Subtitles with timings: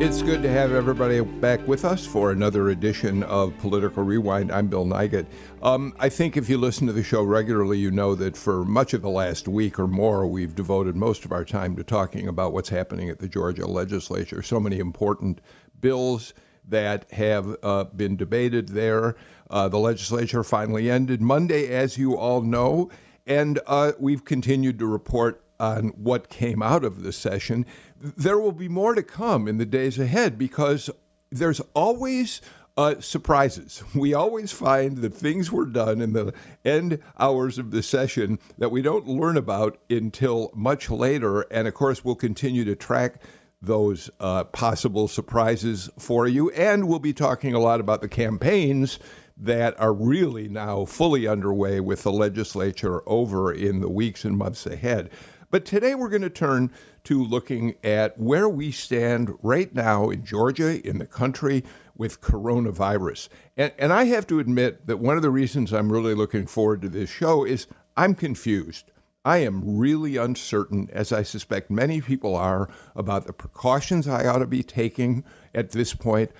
[0.00, 4.50] It's good to have everybody back with us for another edition of Political Rewind.
[4.50, 5.24] I'm Bill Nigut.
[5.62, 8.92] Um, I think if you listen to the show regularly, you know that for much
[8.92, 12.52] of the last week or more, we've devoted most of our time to talking about
[12.52, 14.42] what's happening at the Georgia legislature.
[14.42, 15.40] So many important
[15.80, 16.34] bills
[16.68, 19.14] that have uh, been debated there.
[19.48, 22.90] Uh, the legislature finally ended Monday, as you all know,
[23.28, 27.64] and uh, we've continued to report on what came out of the session.
[28.00, 30.90] There will be more to come in the days ahead because
[31.30, 32.40] there's always
[32.76, 33.82] uh, surprises.
[33.94, 36.32] We always find that things were done in the
[36.64, 41.42] end hours of the session that we don't learn about until much later.
[41.42, 43.22] And of course, we'll continue to track
[43.62, 46.50] those uh, possible surprises for you.
[46.50, 48.98] And we'll be talking a lot about the campaigns
[49.36, 54.66] that are really now fully underway with the legislature over in the weeks and months
[54.66, 55.10] ahead.
[55.54, 56.72] But today we're going to turn
[57.04, 61.62] to looking at where we stand right now in Georgia, in the country,
[61.96, 63.28] with coronavirus.
[63.56, 66.82] And, and I have to admit that one of the reasons I'm really looking forward
[66.82, 68.90] to this show is I'm confused.
[69.24, 74.38] I am really uncertain, as I suspect many people are, about the precautions I ought
[74.38, 75.22] to be taking
[75.54, 76.32] at this point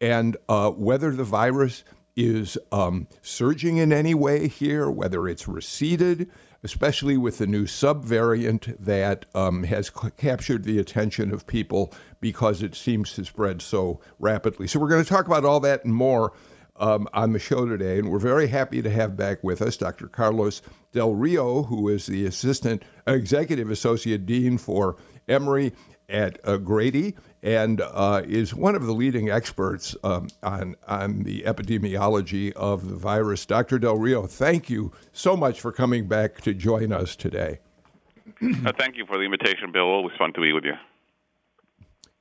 [0.00, 1.84] and uh, whether the virus
[2.16, 6.30] is um, surging in any way here, whether it's receded
[6.64, 12.62] especially with the new subvariant that um, has c- captured the attention of people because
[12.62, 14.66] it seems to spread so rapidly.
[14.66, 16.32] So, we're going to talk about all that and more
[16.76, 17.98] um, on the show today.
[17.98, 20.08] And we're very happy to have back with us Dr.
[20.08, 24.96] Carlos Del Rio, who is the Assistant Executive Associate Dean for
[25.28, 25.72] Emory
[26.08, 31.42] at uh, Grady and uh, is one of the leading experts um, on, on the
[31.42, 33.44] epidemiology of the virus.
[33.44, 33.78] Dr.
[33.78, 37.58] Del Rio, thank you so much for coming back to join us today.
[38.40, 39.84] Uh, thank you for the invitation, Bill.
[39.84, 40.74] Always fun to be with you.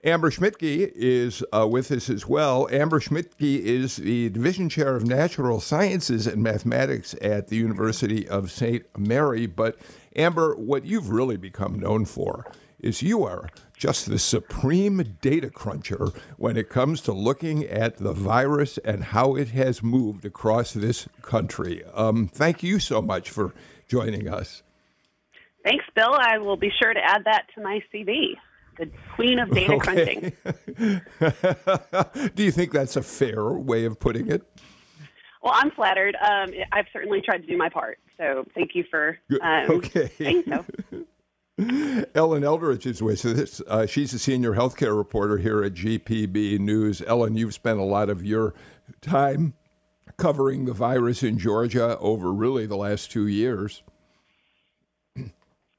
[0.04, 2.68] Amber Schmidtke is uh, with us as well.
[2.72, 8.50] Amber Schmidtke is the Division Chair of Natural Sciences and Mathematics at the University of
[8.50, 8.84] St.
[8.98, 9.46] Mary.
[9.46, 9.78] But,
[10.16, 13.48] Amber, what you've really become known for is you are
[13.82, 19.36] just the supreme data cruncher when it comes to looking at the virus and how
[19.36, 21.84] it has moved across this country.
[21.96, 23.56] Um, thank you so much for
[23.88, 24.62] joining us.
[25.64, 26.14] Thanks, Bill.
[26.14, 28.36] I will be sure to add that to my CV.
[28.78, 30.32] The queen of data okay.
[31.20, 32.30] crunching.
[32.36, 34.44] Do you think that's a fair way of putting it?
[35.42, 36.16] Well, I'm flattered.
[36.18, 37.98] Um, I've certainly tried to do my part.
[38.20, 40.12] So thank you for um, okay.
[40.20, 40.66] saying so.
[42.16, 43.62] Ellen Eldridge is with us.
[43.68, 47.02] Uh, she's a senior healthcare reporter here at GPB News.
[47.06, 48.54] Ellen, you've spent a lot of your
[49.02, 49.54] time
[50.18, 53.84] covering the virus in Georgia over really the last two years.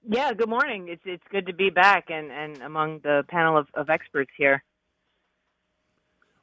[0.05, 0.89] Yeah, good morning.
[0.89, 4.65] It's it's good to be back and, and among the panel of, of experts here.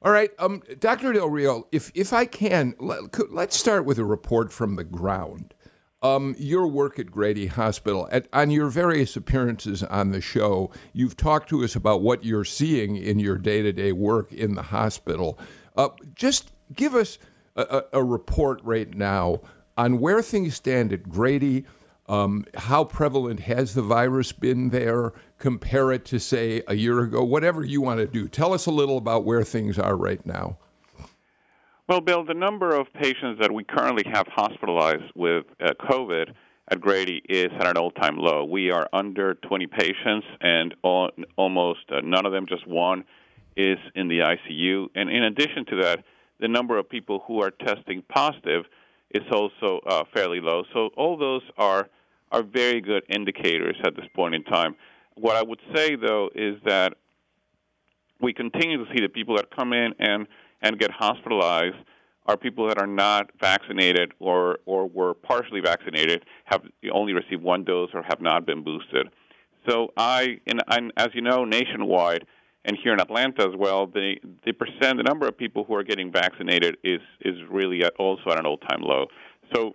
[0.01, 1.11] All right, um, Dr.
[1.11, 3.01] Del Rio, if if I can, let,
[3.33, 5.53] let's start with a report from the ground.
[6.01, 11.17] Um, your work at Grady Hospital, at, on your various appearances on the show, you've
[11.17, 14.61] talked to us about what you're seeing in your day to day work in the
[14.61, 15.37] hospital.
[15.75, 17.19] Uh, just give us
[17.57, 19.41] a, a, report right now
[19.77, 21.65] on where things stand at Grady.
[22.07, 25.13] Um, how prevalent has the virus been there?
[25.37, 28.27] Compare it to, say, a year ago, whatever you want to do.
[28.27, 30.57] Tell us a little about where things are right now.
[31.89, 36.31] Well, Bill, the number of patients that we currently have hospitalized with uh, COVID
[36.71, 38.45] at Grady is at an all-time low.
[38.45, 43.05] We are under 20 patients, and all, almost uh, none of them, just one,
[43.57, 44.89] is in the ICU.
[44.93, 46.03] And in addition to that,
[46.39, 48.65] the number of people who are testing positive
[49.09, 50.65] is also uh, fairly low.
[50.71, 51.89] So all those are
[52.31, 54.75] are very good indicators at this point in time.
[55.15, 56.93] What I would say, though, is that
[58.21, 60.27] we continue to see the people that come in and
[60.61, 61.77] and get hospitalized
[62.29, 66.61] are people that are not vaccinated or or were partially vaccinated, have
[66.93, 69.09] only received one dose or have not been boosted.
[69.67, 72.25] So I, and, and as you know, nationwide
[72.65, 75.83] and here in Atlanta as well, the the percent, the number of people who are
[75.83, 79.07] getting vaccinated is is really at, also at an all-time low.
[79.55, 79.73] So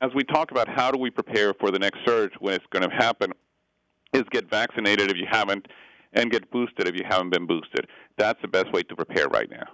[0.00, 2.88] as we talk about how do we prepare for the next surge when it's going
[2.88, 3.32] to happen,
[4.14, 5.66] is get vaccinated if you haven't,
[6.14, 7.86] and get boosted if you haven't been boosted.
[8.16, 9.68] That's the best way to prepare right now.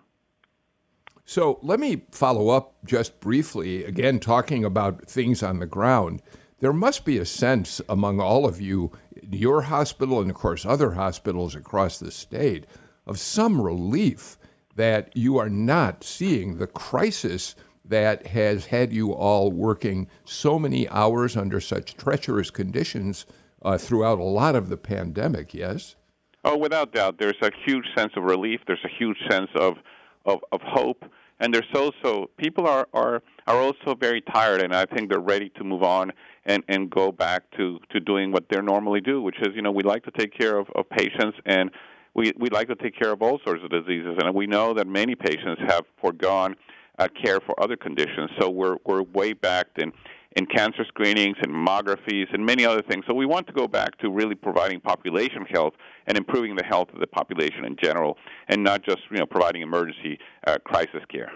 [1.25, 6.21] So let me follow up just briefly, again, talking about things on the ground.
[6.61, 8.93] There must be a sense among all of you,
[9.31, 12.67] your hospital and, of course, other hospitals across the state,
[13.07, 14.39] of some relief
[14.77, 17.55] that you are not seeing the crisis
[17.85, 23.27] that has had you all working so many hours under such treacherous conditions
[23.63, 25.97] uh, throughout a lot of the pandemic, yes?
[26.45, 27.19] Oh, without doubt.
[27.19, 28.61] There's a huge sense of relief.
[28.67, 29.77] There's a huge sense of,
[30.25, 31.05] of, of hope.
[31.41, 35.51] And there's also, people are, are, are also very tired, and I think they're ready
[35.57, 36.13] to move on
[36.47, 39.73] and, and go back to, to doing what they normally do, which is, you know,
[39.73, 41.71] we like to take care of, of patients and
[42.15, 44.17] we, we like to take care of all sorts of diseases.
[44.19, 46.55] And we know that many patients have foregone
[46.99, 48.31] uh, care for other conditions.
[48.39, 49.93] So we're, we're way back in,
[50.37, 53.05] in cancer screenings and mammographies and many other things.
[53.07, 55.75] So we want to go back to really providing population health
[56.07, 59.63] and improving the health of the population in general, and not just you know providing
[59.63, 61.33] emergency uh, crisis care.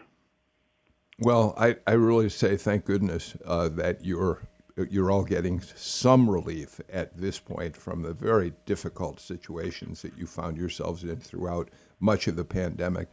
[1.21, 4.49] Well, I, I really say thank goodness uh, that you're
[4.91, 10.27] you're all getting some relief at this point from the very difficult situations that you
[10.27, 11.69] found yourselves in throughout
[11.99, 13.09] much of the pandemic.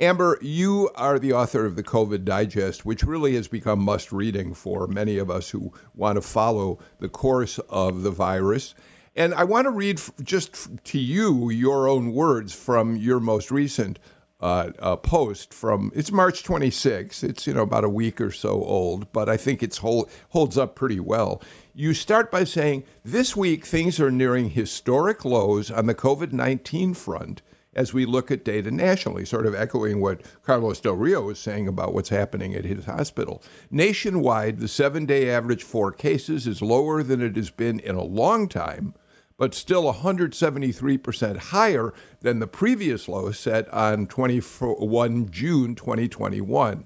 [0.00, 4.54] Amber, you are the author of the COVID Digest, which really has become must reading
[4.54, 8.74] for many of us who want to follow the course of the virus.
[9.14, 13.98] And I want to read just to you your own words from your most recent
[14.40, 17.22] uh, uh, post from it's March 26.
[17.22, 20.56] It's you know about a week or so old, but I think it's hold, holds
[20.56, 21.42] up pretty well.
[21.74, 26.94] You start by saying this week things are nearing historic lows on the COVID 19
[26.94, 27.42] front
[27.74, 31.68] as we look at data nationally, sort of echoing what Carlos Del Rio was saying
[31.68, 33.42] about what's happening at his hospital.
[33.70, 38.02] Nationwide, the seven day average for cases is lower than it has been in a
[38.02, 38.94] long time,
[39.36, 46.84] but still 173% higher than the previous low set on 21 June 2021.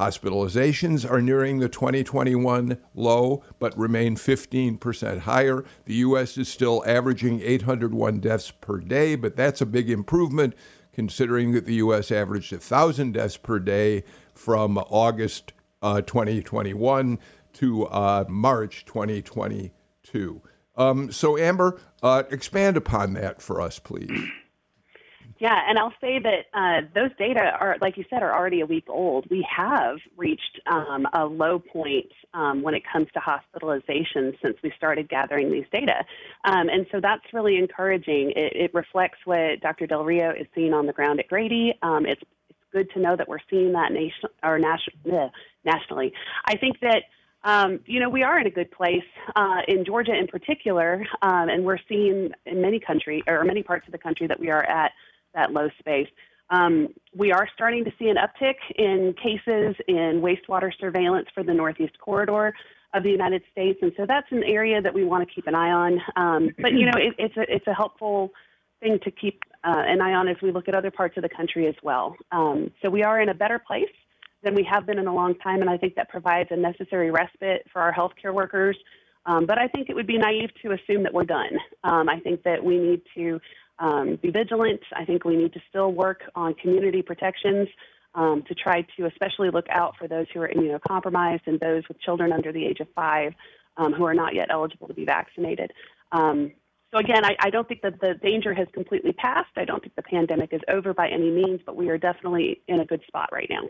[0.00, 5.62] Hospitalizations are nearing the 2021 low, but remain 15% higher.
[5.84, 6.38] The U.S.
[6.38, 10.54] is still averaging 801 deaths per day, but that's a big improvement
[10.94, 12.10] considering that the U.S.
[12.10, 14.02] averaged 1,000 deaths per day
[14.32, 15.52] from August
[15.82, 17.18] uh, 2021
[17.52, 20.40] to uh, March 2022.
[20.76, 24.30] Um, so, Amber, uh, expand upon that for us, please.
[25.40, 28.66] Yeah, and I'll say that uh, those data are, like you said, are already a
[28.66, 29.24] week old.
[29.30, 34.70] We have reached um, a low point um, when it comes to hospitalizations since we
[34.76, 36.04] started gathering these data,
[36.44, 38.32] um, and so that's really encouraging.
[38.36, 39.86] It, it, reflects what Dr.
[39.86, 41.72] Del Rio is seeing on the ground at Grady.
[41.82, 42.20] Um, it's
[42.50, 45.30] it's good to know that we're seeing that nation or nation,
[45.64, 46.12] nationally.
[46.44, 47.04] I think that.
[47.42, 49.02] Um, you know, we are in a good place
[49.34, 53.86] uh, in Georgia, in particular, um, and we're seeing in many country or many parts
[53.88, 54.92] of the country that we are at
[55.34, 56.08] that low space.
[56.50, 61.54] Um, we are starting to see an uptick in cases in wastewater surveillance for the
[61.54, 62.52] Northeast corridor
[62.92, 65.54] of the United States, and so that's an area that we want to keep an
[65.54, 66.00] eye on.
[66.16, 68.30] Um, but you know, it, it's a it's a helpful
[68.80, 71.28] thing to keep uh, an eye on as we look at other parts of the
[71.28, 72.16] country as well.
[72.32, 73.84] Um, so we are in a better place
[74.42, 77.10] than we have been in a long time, and I think that provides a necessary
[77.10, 78.76] respite for our healthcare workers.
[79.26, 81.52] Um, but I think it would be naive to assume that we're done.
[81.84, 83.38] Um, I think that we need to
[83.80, 84.80] um, be vigilant.
[84.94, 87.68] I think we need to still work on community protections
[88.14, 92.00] um, to try to especially look out for those who are immunocompromised and those with
[92.00, 93.32] children under the age of five
[93.76, 95.72] um, who are not yet eligible to be vaccinated.
[96.12, 96.52] Um,
[96.92, 99.50] so again, I, I, don't think that the danger has completely passed.
[99.56, 102.80] I don't think the pandemic is over by any means, but we are definitely in
[102.80, 103.62] a good spot right now.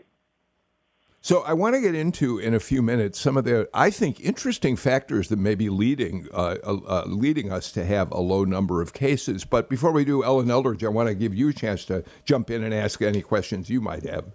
[1.23, 4.19] So I want to get into in a few minutes some of the I think
[4.19, 8.43] interesting factors that may be leading uh, uh, uh, leading us to have a low
[8.43, 9.45] number of cases.
[9.45, 12.49] But before we do, Ellen Eldridge, I want to give you a chance to jump
[12.49, 14.25] in and ask any questions you might have.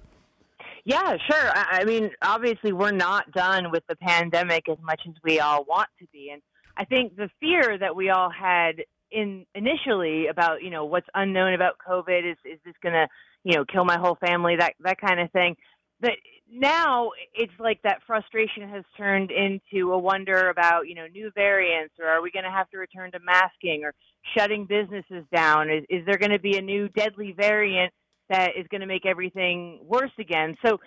[0.84, 1.50] Yeah, sure.
[1.52, 5.88] I mean, obviously, we're not done with the pandemic as much as we all want
[5.98, 6.40] to be, and
[6.76, 8.76] I think the fear that we all had
[9.10, 13.08] in initially about you know what's unknown about COVID is is this going to
[13.42, 15.56] you know kill my whole family that that kind of thing
[16.00, 16.12] that
[16.50, 21.94] now it's like that frustration has turned into a wonder about you know new variants
[22.00, 23.92] or are we going to have to return to masking or
[24.36, 25.70] shutting businesses down?
[25.70, 27.92] Is, is there going to be a new deadly variant
[28.28, 30.56] that is going to make everything worse again?
[30.64, 30.78] So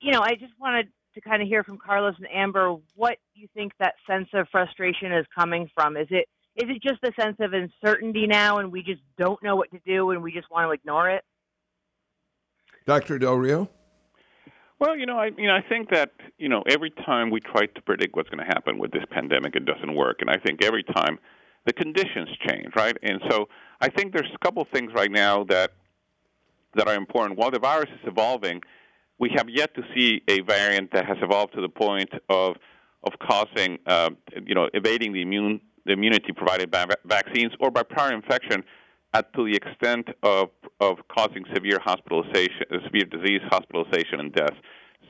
[0.00, 3.48] you know i just wanted to kind of hear from carlos and amber what you
[3.54, 5.96] think that sense of frustration is coming from.
[5.96, 9.56] Is it is it just a sense of uncertainty now and we just don't know
[9.56, 11.22] what to do and we just want to ignore it?
[12.86, 13.70] Dr del rio
[14.78, 17.82] well, you know, I know I think that you know every time we try to
[17.82, 20.82] predict what's going to happen with this pandemic, it doesn't work, and I think every
[20.82, 21.18] time
[21.66, 22.96] the conditions change, right?
[23.02, 23.48] And so
[23.80, 25.72] I think there's a couple things right now that
[26.74, 27.38] that are important.
[27.38, 28.62] While the virus is evolving,
[29.18, 32.56] we have yet to see a variant that has evolved to the point of
[33.02, 34.10] of causing, uh,
[34.44, 38.64] you know, evading the immune the immunity provided by vaccines or by prior infection,
[39.14, 40.48] at to the extent of
[40.80, 44.54] of causing severe hospitalization, severe disease, hospitalization, and death.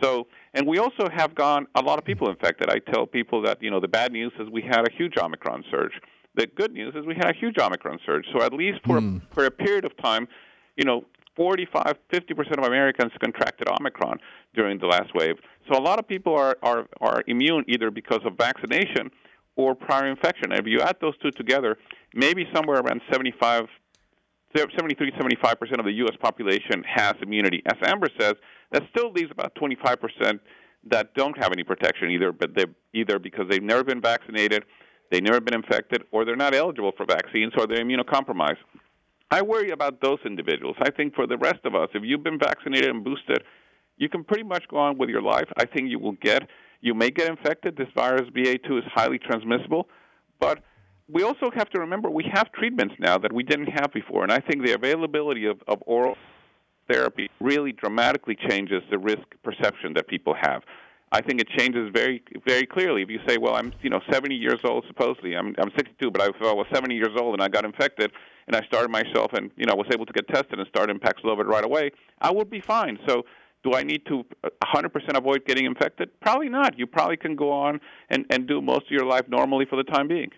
[0.03, 2.71] So, and we also have gone a lot of people infected.
[2.71, 5.65] I tell people that you know the bad news is we had a huge Omicron
[5.71, 5.93] surge.
[6.35, 8.26] The good news is we had a huge Omicron surge.
[8.33, 9.23] So at least for mm.
[9.23, 10.29] a, for a period of time,
[10.76, 14.19] you know, 45, 50 percent of Americans contracted Omicron
[14.55, 15.37] during the last wave.
[15.71, 19.11] So a lot of people are are are immune either because of vaccination
[19.57, 20.53] or prior infection.
[20.53, 21.79] And if you add those two together,
[22.15, 23.67] maybe somewhere around 75
[24.55, 26.17] 73, 75 percent of the U.S.
[26.21, 27.62] population has immunity.
[27.67, 28.35] As Amber says,
[28.73, 30.41] that still leaves about 25 percent
[30.88, 34.65] that don't have any protection either, but they either because they've never been vaccinated,
[35.11, 38.59] they've never been infected, or they're not eligible for vaccines, or they're immunocompromised.
[39.31, 40.76] I worry about those individuals.
[40.81, 43.43] I think for the rest of us, if you've been vaccinated and boosted,
[43.97, 45.49] you can pretty much go on with your life.
[45.57, 46.43] I think you will get,
[46.81, 47.76] you may get infected.
[47.76, 49.88] This virus BA2 is highly transmissible,
[50.38, 50.62] but
[51.09, 54.33] we also have to remember we have treatments now that we didn't have before, and
[54.33, 56.17] I think the availability of, of oral
[56.91, 60.63] therapy really dramatically changes the risk perception that people have.
[61.13, 63.03] I think it changes very, very clearly.
[63.03, 66.21] If you say, "Well, I'm, you know, 70 years old, supposedly, I'm, I'm 62, but
[66.21, 68.11] I, was 70 years old and I got infected,
[68.49, 71.47] and I started myself, and you know, was able to get tested and start Paxlovid
[71.47, 73.23] right away, I would be fine." So,
[73.63, 76.11] do I need to uh, 100% avoid getting infected?
[76.21, 76.79] Probably not.
[76.79, 79.85] You probably can go on and, and do most of your life normally for the
[79.85, 80.31] time being.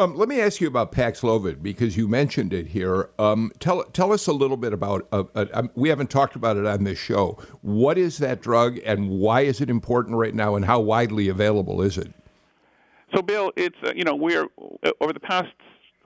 [0.00, 3.10] Um, let me ask you about Paxlovid because you mentioned it here.
[3.18, 5.06] Um, tell tell us a little bit about.
[5.12, 7.38] Uh, uh, um, we haven't talked about it on this show.
[7.60, 11.82] What is that drug, and why is it important right now, and how widely available
[11.82, 12.14] is it?
[13.14, 14.46] So, Bill, it's uh, you know we're
[14.82, 15.52] uh, over the past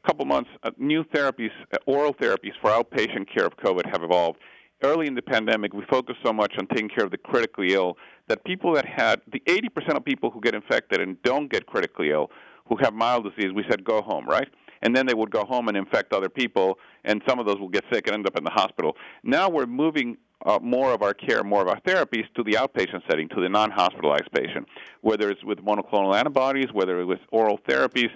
[0.04, 4.40] couple months, uh, new therapies, uh, oral therapies for outpatient care of COVID have evolved.
[4.82, 7.96] Early in the pandemic, we focused so much on taking care of the critically ill
[8.26, 12.10] that people that had the 80% of people who get infected and don't get critically
[12.10, 12.28] ill
[12.68, 14.48] who have mild disease, we said go home, right?
[14.82, 17.68] And then they would go home and infect other people, and some of those will
[17.68, 18.96] get sick and end up in the hospital.
[19.22, 23.02] Now we're moving uh, more of our care, more of our therapies to the outpatient
[23.08, 24.68] setting, to the non-hospitalized patient,
[25.00, 28.10] whether it's with monoclonal antibodies, whether it's with oral therapies.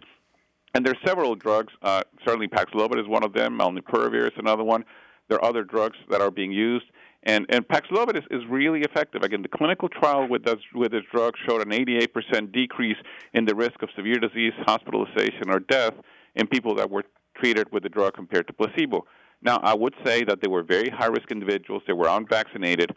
[0.75, 1.73] And there's several drugs.
[1.81, 3.59] Uh, certainly, Paxlovid is one of them.
[3.59, 4.85] Molnupiravir is another one.
[5.29, 6.87] There are other drugs that are being used.
[7.25, 9.23] And, and Paxlovid is, is really effective.
[9.23, 12.97] Again, the clinical trial with this, with this drug showed an 88% decrease
[13.35, 15.95] in the risk of severe disease, hospitalization, or death
[16.37, 17.05] in people that were
[17.37, 19.05] treated with the drug compared to placebo.
[19.43, 22.95] Now, I would say that they were very high risk individuals, they were unvaccinated,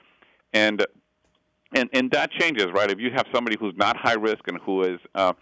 [0.53, 0.85] and,
[1.75, 2.89] and, and that changes, right?
[2.89, 5.33] If you have somebody who's not high risk and who is uh,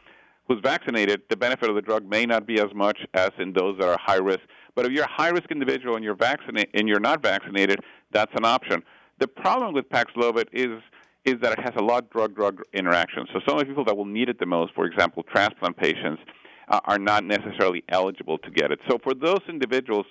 [0.49, 3.77] who's vaccinated, the benefit of the drug may not be as much as in those
[3.79, 4.41] that are high risk.
[4.75, 7.79] But if you're a high risk individual and you're vaccinated and you're not vaccinated,
[8.11, 8.83] that's an option.
[9.19, 10.81] The problem with Paxlovid is
[11.25, 13.27] is that it has a lot of drug-drug interactions.
[13.33, 16.21] So some of the people that will need it the most, for example, transplant patients,
[16.69, 18.79] uh, are not necessarily eligible to get it.
[18.89, 20.05] So for those individuals,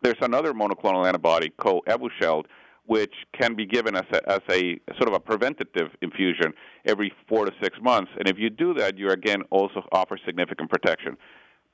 [0.00, 2.44] there's another monoclonal antibody called Evusheld,
[2.86, 6.54] which can be given as a, as a sort of a preventative infusion
[6.86, 8.10] every four to six months.
[8.16, 11.16] And if you do that, you again also offer significant protection.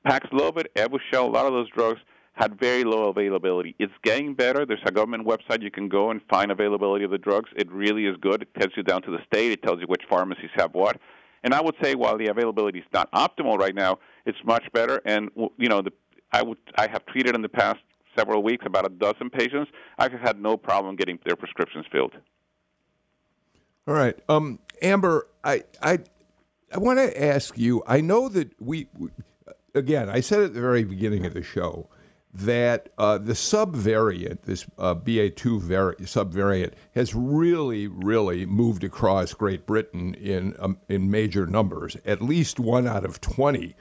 [0.05, 2.01] Paxlovid, Evusheld, a lot of those drugs
[2.35, 3.75] had very low availability.
[3.79, 4.65] It's getting better.
[4.65, 7.49] There's a government website you can go and find availability of the drugs.
[7.55, 8.41] It really is good.
[8.43, 9.53] It tells you down to the state.
[9.53, 10.99] It tells you which pharmacies have what.
[11.43, 15.01] And I would say while the availability is not optimal right now, it's much better.
[15.05, 15.93] And you know, the,
[16.31, 17.79] I would I have treated in the past
[18.17, 19.71] several weeks about a dozen patients.
[19.97, 22.13] I've had no problem getting their prescriptions filled.
[23.87, 25.99] All right, um, Amber, I I
[26.73, 27.83] I want to ask you.
[27.87, 29.11] I know that we, we
[29.75, 31.87] again, I said at the very beginning of the show
[32.35, 39.65] that uh, the subvariant, this uh, BA2 vari- subvariant, has really, really moved across Great
[39.65, 41.95] Britain in um, in major numbers.
[42.05, 43.75] At least one out of 20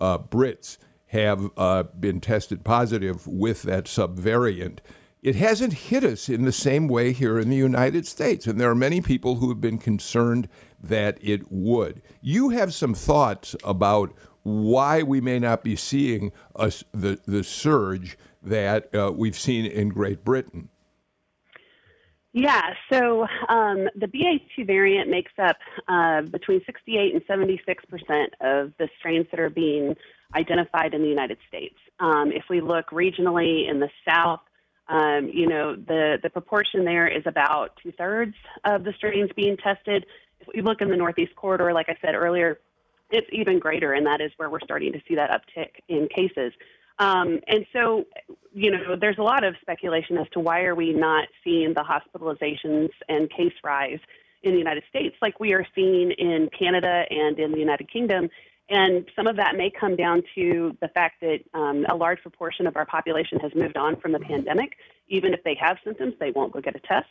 [0.00, 0.76] uh, Brits
[1.06, 4.78] have uh, been tested positive with that subvariant.
[5.22, 8.70] It hasn't hit us in the same way here in the United States, and there
[8.70, 10.48] are many people who have been concerned
[10.78, 12.02] that it would.
[12.20, 14.12] You have some thoughts about
[14.46, 19.88] why we may not be seeing us the, the surge that uh, we've seen in
[19.88, 20.68] Great Britain.
[22.32, 25.56] Yeah, so um, the BA2 variant makes up
[25.88, 29.96] uh, between 68 and 76 percent of the strains that are being
[30.36, 31.76] identified in the United States.
[31.98, 34.40] Um, if we look regionally in the South,
[34.88, 38.34] um, you know, the, the proportion there is about two thirds
[38.64, 40.06] of the strains being tested.
[40.38, 42.60] If we look in the Northeast corridor, like I said earlier,
[43.10, 46.52] it's even greater, and that is where we're starting to see that uptick in cases.
[46.98, 48.04] Um, and so,
[48.54, 51.84] you know, there's a lot of speculation as to why are we not seeing the
[51.84, 53.98] hospitalizations and case rise
[54.42, 58.30] in the United States like we are seeing in Canada and in the United Kingdom.
[58.68, 62.66] And some of that may come down to the fact that um, a large proportion
[62.66, 64.72] of our population has moved on from the pandemic.
[65.08, 67.06] Even if they have symptoms, they won't go get a test.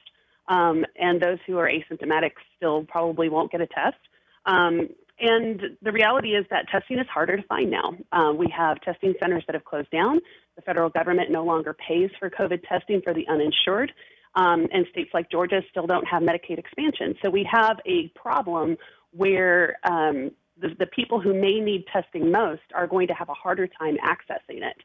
[0.47, 3.97] Um, and those who are asymptomatic still probably won't get a test.
[4.45, 7.95] Um, and the reality is that testing is harder to find now.
[8.11, 10.19] Uh, we have testing centers that have closed down.
[10.55, 13.91] The federal government no longer pays for COVID testing for the uninsured.
[14.35, 17.15] Um, and states like Georgia still don't have Medicaid expansion.
[17.23, 18.75] So we have a problem
[19.11, 23.33] where um, the, the, people who may need testing most are going to have a
[23.33, 24.75] harder time accessing it.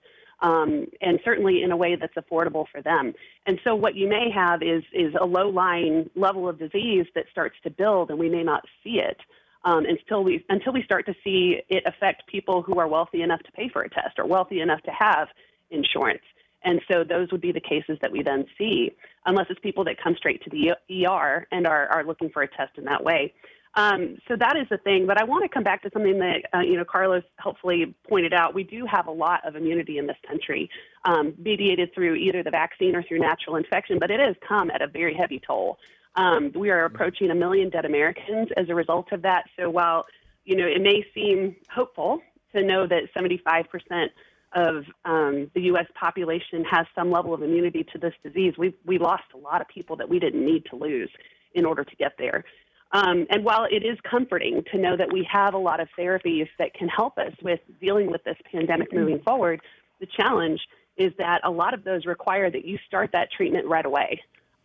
[0.40, 3.12] Um, and certainly in a way that's affordable for them.
[3.44, 7.24] And so what you may have is is a low lying level of disease that
[7.30, 9.18] starts to build, and we may not see it
[9.64, 13.42] um, until we until we start to see it affect people who are wealthy enough
[13.42, 15.28] to pay for a test or wealthy enough to have
[15.70, 16.22] insurance.
[16.62, 19.96] And so those would be the cases that we then see, unless it's people that
[20.02, 23.32] come straight to the ER and are, are looking for a test in that way.
[23.74, 25.06] Um, so that is the thing.
[25.06, 28.34] But I want to come back to something that uh, you know Carlos helpfully pointed
[28.34, 28.54] out.
[28.54, 30.68] We do have a lot of immunity in this country,
[31.04, 33.98] um, mediated through either the vaccine or through natural infection.
[34.00, 35.78] But it has come at a very heavy toll.
[36.16, 39.44] Um, we are approaching a million dead Americans as a result of that.
[39.58, 40.06] So while
[40.44, 42.20] you know it may seem hopeful
[42.54, 44.10] to know that 75 percent
[44.52, 45.86] of um, the U.S.
[45.94, 49.68] population has some level of immunity to this disease, we we lost a lot of
[49.68, 51.10] people that we didn't need to lose
[51.54, 52.44] in order to get there.
[52.92, 56.48] Um, and while it is comforting to know that we have a lot of therapies
[56.58, 59.60] that can help us with dealing with this pandemic moving forward,
[60.00, 60.60] the challenge
[60.96, 64.20] is that a lot of those require that you start that treatment right away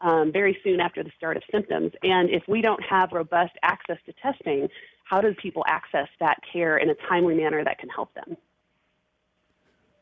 [0.06, 1.92] um, very soon after the start of symptoms.
[2.04, 4.70] And if we don't have robust access to testing,
[5.04, 8.38] how do people access that care in a timely manner that can help them?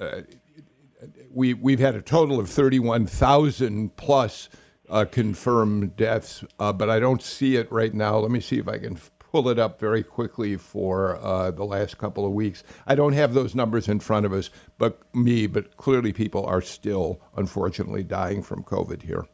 [0.00, 0.22] uh,
[1.30, 4.48] we, we've had a total of 31,000 plus
[4.90, 8.18] uh, confirmed deaths, uh, but I don't see it right now.
[8.18, 11.98] Let me see if I can pull it up very quickly for uh, the last
[11.98, 12.64] couple of weeks.
[12.86, 16.62] I don't have those numbers in front of us, but me, but clearly people are
[16.62, 19.26] still, unfortunately, dying from COVID here.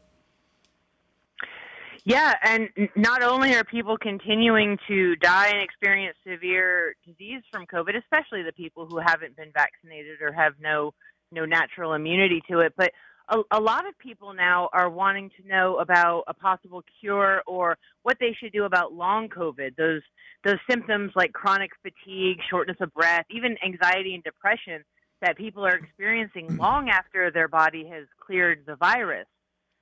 [2.07, 7.97] Yeah, and not only are people continuing to die and experience severe disease from COVID,
[7.97, 10.93] especially the people who haven't been vaccinated or have no
[11.31, 12.91] no natural immunity to it, but
[13.29, 17.75] a, a lot of people now are wanting to know about a possible cure or
[18.03, 19.75] what they should do about long COVID.
[19.75, 20.01] Those
[20.43, 24.83] those symptoms like chronic fatigue, shortness of breath, even anxiety and depression
[25.21, 29.25] that people are experiencing long after their body has cleared the virus.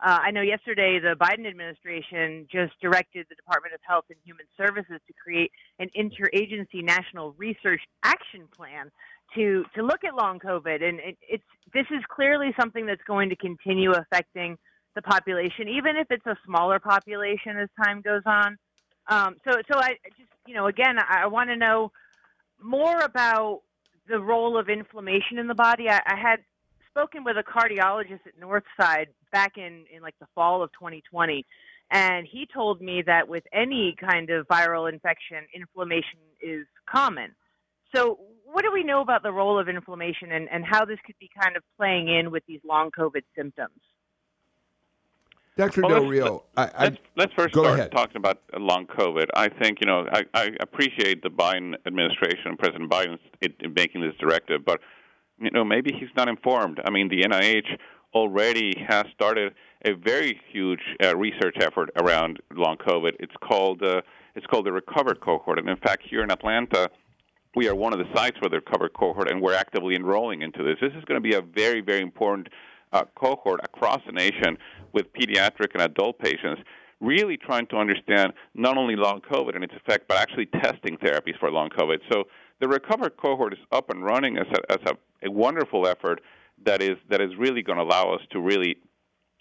[0.03, 4.45] Uh, I know yesterday the Biden administration just directed the Department of Health and Human
[4.57, 8.91] Services to create an interagency national research action plan
[9.35, 13.29] to to look at long COVID, and it, it's this is clearly something that's going
[13.29, 14.57] to continue affecting
[14.93, 18.57] the population, even if it's a smaller population as time goes on.
[19.09, 21.93] Um, so, so I just you know again I, I want to know
[22.61, 23.61] more about
[24.09, 25.89] the role of inflammation in the body.
[25.89, 26.39] I, I had
[26.93, 31.45] spoken with a cardiologist at Northside back in in like the fall of 2020
[31.91, 37.33] and he told me that with any kind of viral infection inflammation is common
[37.95, 41.17] so what do we know about the role of inflammation and, and how this could
[41.19, 43.79] be kind of playing in with these long COVID symptoms?
[45.55, 45.81] Dr.
[45.81, 47.91] Well, Del Rio, let's, I, let's, let's, first start ahead.
[47.91, 49.27] talking about long COVID.
[49.35, 54.01] I think you know I, I appreciate the Biden administration and President Biden in making
[54.01, 54.79] this directive, but
[55.39, 56.79] you know maybe he's not informed.
[56.85, 57.77] I mean, the NIH
[58.13, 59.53] already has started
[59.85, 63.13] a very huge uh, research effort around long COVID.
[63.19, 64.01] It's called uh,
[64.35, 66.89] it's called the Recovered Cohort, and in fact, here in Atlanta,
[67.55, 70.63] we are one of the sites for the covered cohort, and we're actively enrolling into
[70.63, 70.77] this.
[70.81, 72.47] This is going to be a very, very important
[72.91, 74.57] uh, cohort across the nation
[74.91, 76.61] with pediatric and adult patients,
[76.99, 81.37] really trying to understand not only long COVID and its effect, but actually testing therapies
[81.39, 81.97] for long COVID.
[82.11, 82.23] So
[82.59, 86.21] the recovered cohort is up and running as a, as a, a wonderful effort
[86.65, 88.77] that is that is really going to allow us to really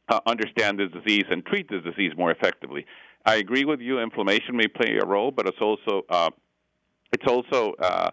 [0.09, 2.85] uh, understand this disease and treat this disease more effectively.
[3.25, 4.01] I agree with you.
[4.01, 6.31] Inflammation may play a role, but it's also uh,
[7.12, 8.11] it's also uh,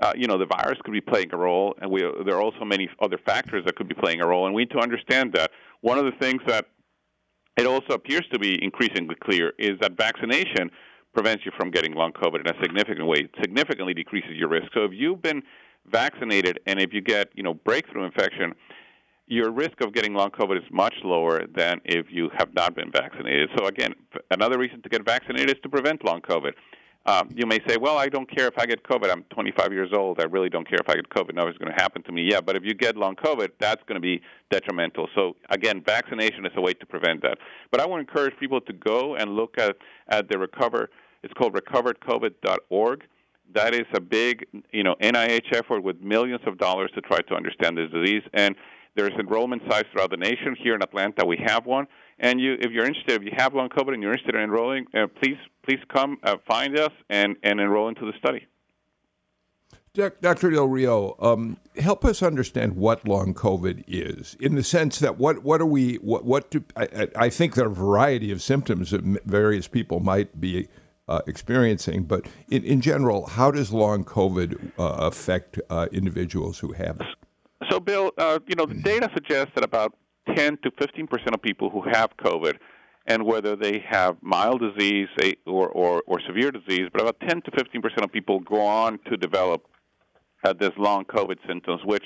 [0.00, 2.64] uh, you know, the virus could be playing a role, and we, there are also
[2.64, 5.50] many other factors that could be playing a role, and we need to understand that.
[5.82, 6.66] One of the things that
[7.56, 10.70] it also appears to be increasingly clear is that vaccination
[11.12, 13.18] prevents you from getting long COVID in a significant way.
[13.18, 14.66] It significantly decreases your risk.
[14.74, 15.42] So if you've been
[15.90, 18.54] vaccinated and if you get, you know, breakthrough infection,
[19.26, 22.90] your risk of getting long COVID is much lower than if you have not been
[22.90, 23.48] vaccinated.
[23.56, 23.94] So again,
[24.30, 26.52] another reason to get vaccinated is to prevent long COVID.
[27.06, 29.10] Um, you may say, well, I don't care if I get COVID.
[29.10, 30.20] I'm 25 years old.
[30.20, 31.34] I really don't care if I get COVID.
[31.34, 32.28] Nothing's going to happen to me.
[32.30, 34.20] Yeah, but if you get long COVID, that's going to be
[34.50, 35.08] detrimental.
[35.14, 37.38] So again, vaccination is a way to prevent that.
[37.70, 39.76] But I want to encourage people to go and look at,
[40.08, 40.90] at the Recover.
[41.22, 43.04] It's called recovercovid.org.
[43.52, 47.34] That is a big, you know, NIH effort with millions of dollars to try to
[47.34, 48.22] understand this disease.
[48.32, 48.54] And
[48.96, 50.56] there's enrollment sites throughout the nation.
[50.60, 51.86] Here in Atlanta, we have one.
[52.18, 54.86] And you, if you're interested, if you have long COVID and you're interested in enrolling,
[54.94, 58.46] uh, please please come uh, find us and, and enroll into the study.
[59.92, 60.50] Dr.
[60.50, 65.42] Del Rio, um, help us understand what long COVID is, in the sense that what
[65.42, 68.92] what are we what what do I, I think there are a variety of symptoms
[68.92, 70.68] that various people might be
[71.10, 76.72] uh, experiencing, but in, in general, how does long COVID uh, affect uh, individuals who
[76.72, 77.06] have it?
[77.68, 79.94] So, Bill, uh, you know the data suggests that about
[80.34, 82.56] 10 to 15 percent of people who have COVID
[83.06, 85.08] and whether they have mild disease
[85.46, 88.98] or, or, or severe disease, but about 10 to 15 percent of people go on
[89.10, 89.66] to develop
[90.44, 92.04] uh, this long COVID symptoms, which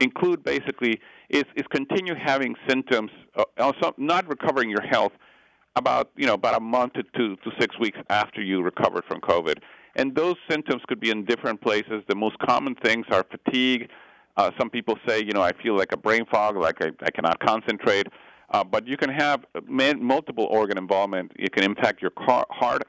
[0.00, 1.00] include basically
[1.30, 5.12] is, is continue having symptoms, uh, also not recovering your health
[5.76, 9.20] about you know about a month to two to six weeks after you recovered from
[9.20, 9.58] COVID,
[9.96, 12.02] and those symptoms could be in different places.
[12.08, 13.88] The most common things are fatigue.
[14.36, 17.10] Uh, some people say, you know, I feel like a brain fog, like I, I
[17.10, 18.06] cannot concentrate.
[18.50, 21.32] Uh, but you can have multiple organ involvement.
[21.36, 22.82] It can impact your car- heart,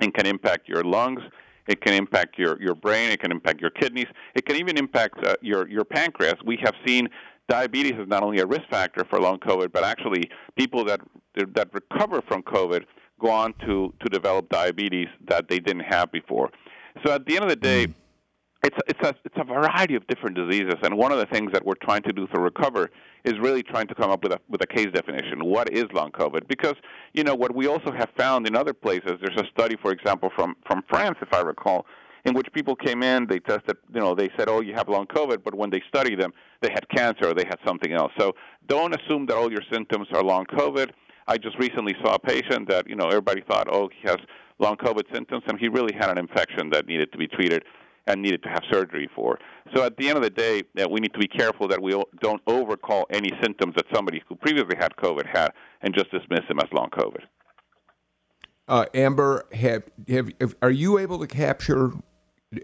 [0.00, 1.20] it can impact your lungs,
[1.66, 5.24] it can impact your, your brain, it can impact your kidneys, it can even impact
[5.24, 6.36] uh, your, your pancreas.
[6.44, 7.08] We have seen
[7.48, 11.00] diabetes is not only a risk factor for long COVID, but actually people that,
[11.34, 12.84] that recover from COVID
[13.20, 16.50] go on to, to develop diabetes that they didn't have before.
[17.04, 17.94] So at the end of the day, mm
[18.66, 21.64] it's it's a it's a variety of different diseases, and one of the things that
[21.64, 22.90] we're trying to do to recover
[23.24, 25.44] is really trying to come up with a with a case definition.
[25.44, 26.48] What is long COVID?
[26.48, 26.74] Because
[27.12, 29.12] you know what we also have found in other places.
[29.20, 31.86] There's a study, for example, from from France, if I recall,
[32.26, 35.06] in which people came in, they tested, you know, they said, oh, you have long
[35.06, 38.12] COVID, but when they studied them, they had cancer or they had something else.
[38.18, 38.32] So
[38.66, 40.90] don't assume that all your symptoms are long COVID.
[41.28, 44.18] I just recently saw a patient that you know everybody thought, oh, he has
[44.58, 47.62] long COVID symptoms, and he really had an infection that needed to be treated
[48.08, 49.38] and needed to have surgery for.
[49.74, 52.42] So at the end of the day, we need to be careful that we don't
[52.46, 56.68] overcall any symptoms that somebody who previously had COVID had and just dismiss them as
[56.72, 57.22] long COVID.
[58.68, 60.30] Uh, Amber, have, have,
[60.62, 61.92] are you able to capture?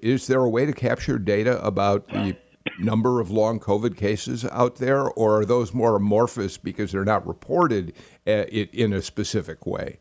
[0.02, 2.36] Is there a way to capture data about the
[2.78, 7.26] number of long COVID cases out there, or are those more amorphous because they're not
[7.26, 7.94] reported
[8.26, 9.98] uh, in a specific way?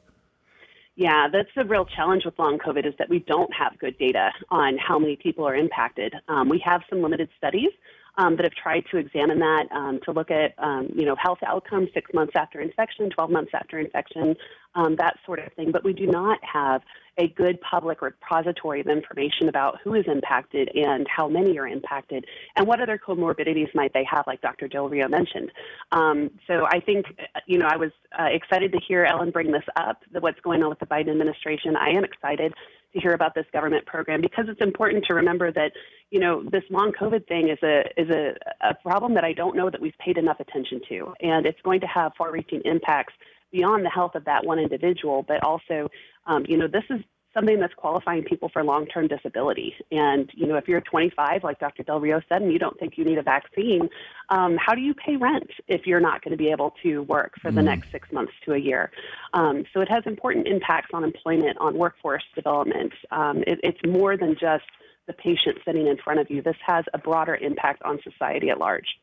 [0.95, 4.31] Yeah, that's the real challenge with long COVID is that we don't have good data
[4.49, 6.13] on how many people are impacted.
[6.27, 7.69] Um, we have some limited studies
[8.17, 11.39] um, that have tried to examine that um, to look at um, you know health
[11.45, 14.35] outcomes six months after infection, 12 months after infection,
[14.75, 15.71] um, that sort of thing.
[15.71, 16.81] But we do not have
[17.17, 22.25] a good public repository of information about who is impacted and how many are impacted
[22.55, 24.67] and what other comorbidities might they have, like Dr.
[24.67, 25.51] Del Rio mentioned.
[25.91, 27.05] Um, so I think,
[27.47, 30.63] you know, I was uh, excited to hear Ellen bring this up, the, what's going
[30.63, 31.75] on with the Biden administration.
[31.75, 32.53] I am excited
[32.93, 35.71] to hear about this government program because it's important to remember that,
[36.11, 39.55] you know, this long COVID thing is a is a, a problem that I don't
[39.55, 43.13] know that we've paid enough attention to, and it's going to have far-reaching impacts
[43.51, 45.89] beyond the health of that one individual, but also,
[46.25, 47.01] um, you know, this is
[47.33, 49.73] something that's qualifying people for long-term disability.
[49.91, 51.83] And you know, if you're 25, like Dr.
[51.83, 53.89] Del Rio said, and you don't think you need a vaccine,
[54.29, 57.33] um, how do you pay rent if you're not going to be able to work
[57.41, 57.65] for the mm.
[57.65, 58.91] next six months to a year?
[59.33, 62.93] Um, so it has important impacts on employment, on workforce development.
[63.11, 64.65] Um, it, it's more than just
[65.07, 66.41] the patient sitting in front of you.
[66.41, 68.97] This has a broader impact on society at large.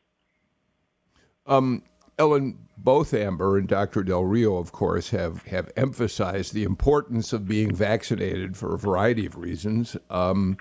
[1.45, 1.81] Um,
[2.19, 4.03] Ellen, both Amber and Dr.
[4.03, 9.25] Del Rio, of course, have, have emphasized the importance of being vaccinated for a variety
[9.25, 9.95] of reasons.
[10.09, 10.57] Um,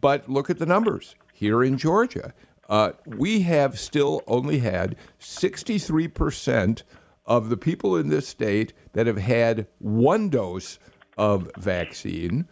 [0.00, 2.34] but look at the numbers here in Georgia.
[2.68, 6.82] Uh, we have still only had 63%
[7.24, 10.80] of the people in this state that have had one dose
[11.16, 12.48] of vaccine,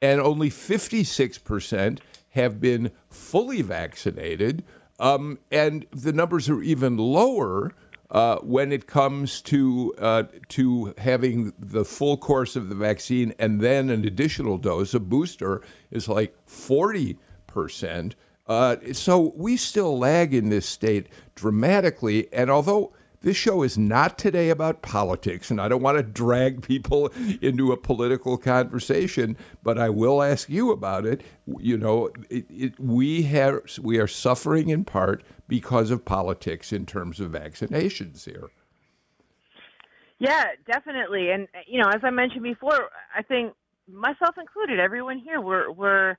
[0.00, 1.98] and only 56%
[2.30, 4.64] have been fully vaccinated.
[5.00, 7.72] Um, and the numbers are even lower
[8.10, 13.60] uh, when it comes to uh, to having the full course of the vaccine and
[13.60, 18.14] then an additional dose, a booster is like forty percent.
[18.46, 22.32] Uh, so we still lag in this state dramatically.
[22.32, 26.62] And although this show is not today about politics, and I don't want to drag
[26.66, 27.08] people
[27.42, 31.22] into a political conversation, but I will ask you about it.
[31.58, 36.86] You know, it, it, we have we are suffering in part because of politics in
[36.86, 38.50] terms of vaccinations here.
[40.18, 41.30] Yeah, definitely.
[41.30, 43.54] And you know, as I mentioned before, I think
[43.90, 46.16] myself included, everyone here, we're we're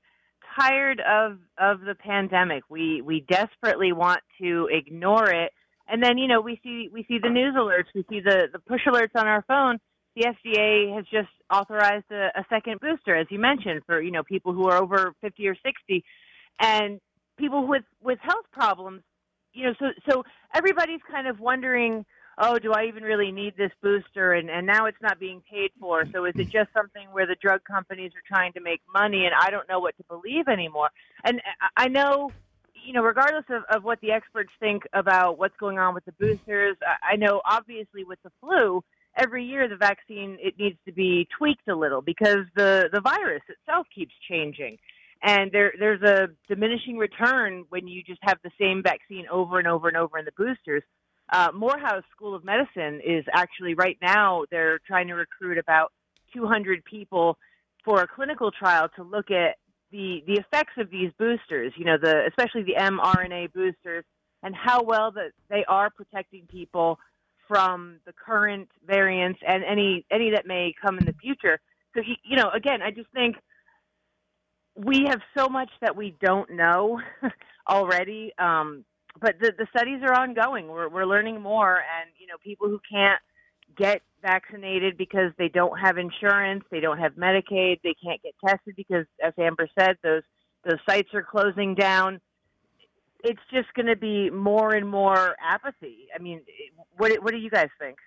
[0.59, 2.63] tired of of the pandemic.
[2.69, 5.51] We we desperately want to ignore it
[5.89, 8.59] and then, you know, we see we see the news alerts, we see the the
[8.59, 9.79] push alerts on our phone.
[10.15, 14.23] The FDA has just authorized a, a second booster, as you mentioned, for you know
[14.23, 16.03] people who are over 50 or 60,
[16.59, 16.99] and
[17.37, 19.01] people with with health problems.
[19.53, 22.05] You know, so so everybody's kind of wondering,
[22.37, 24.33] oh, do I even really need this booster?
[24.33, 26.05] And and now it's not being paid for.
[26.13, 29.25] So is it just something where the drug companies are trying to make money?
[29.25, 30.89] And I don't know what to believe anymore.
[31.23, 32.31] And uh, I know
[32.85, 36.13] you know, regardless of, of what the experts think about what's going on with the
[36.13, 38.83] boosters, I know obviously with the flu,
[39.17, 43.41] every year the vaccine it needs to be tweaked a little because the the virus
[43.49, 44.77] itself keeps changing,
[45.21, 49.67] and there there's a diminishing return when you just have the same vaccine over and
[49.67, 50.83] over and over in the boosters.
[51.31, 55.91] Uh, Morehouse School of Medicine is actually right now they're trying to recruit about
[56.33, 57.37] 200 people
[57.83, 59.57] for a clinical trial to look at
[59.91, 64.05] the the effects of these boosters, you know, the especially the mRNA boosters,
[64.43, 66.99] and how well that they are protecting people
[67.47, 71.59] from the current variants and any any that may come in the future.
[71.95, 73.35] So you know, again, I just think
[74.85, 77.01] we have so much that we don't know
[77.69, 78.31] already.
[78.39, 78.85] Um,
[79.19, 80.67] but the, the studies are ongoing.
[80.67, 83.19] We're we're learning more, and you know, people who can't
[83.77, 88.75] get vaccinated because they don't have insurance, they don't have Medicaid, they can't get tested
[88.75, 90.23] because, as Amber said, those
[90.63, 92.21] those sites are closing down.
[93.23, 96.07] It's just going to be more and more apathy.
[96.15, 96.41] I mean,
[96.97, 97.97] what what do you guys think?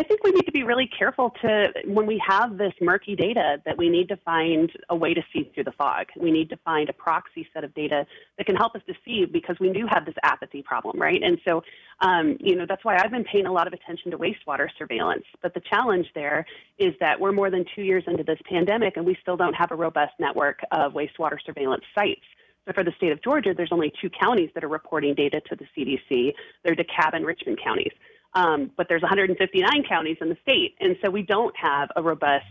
[0.00, 3.60] I think we need to be really careful to, when we have this murky data,
[3.64, 6.06] that we need to find a way to see through the fog.
[6.16, 8.06] We need to find a proxy set of data
[8.36, 11.20] that can help us to see because we do have this apathy problem, right?
[11.20, 11.64] And so,
[11.98, 15.24] um, you know, that's why I've been paying a lot of attention to wastewater surveillance.
[15.42, 16.46] But the challenge there
[16.78, 19.72] is that we're more than two years into this pandemic and we still don't have
[19.72, 22.22] a robust network of wastewater surveillance sites.
[22.68, 25.56] So for the state of Georgia, there's only two counties that are reporting data to
[25.56, 26.34] the CDC.
[26.62, 27.92] They're DeKalb and Richmond counties.
[28.34, 32.44] Um, but there's 159 counties in the state, and so we don't have a robust,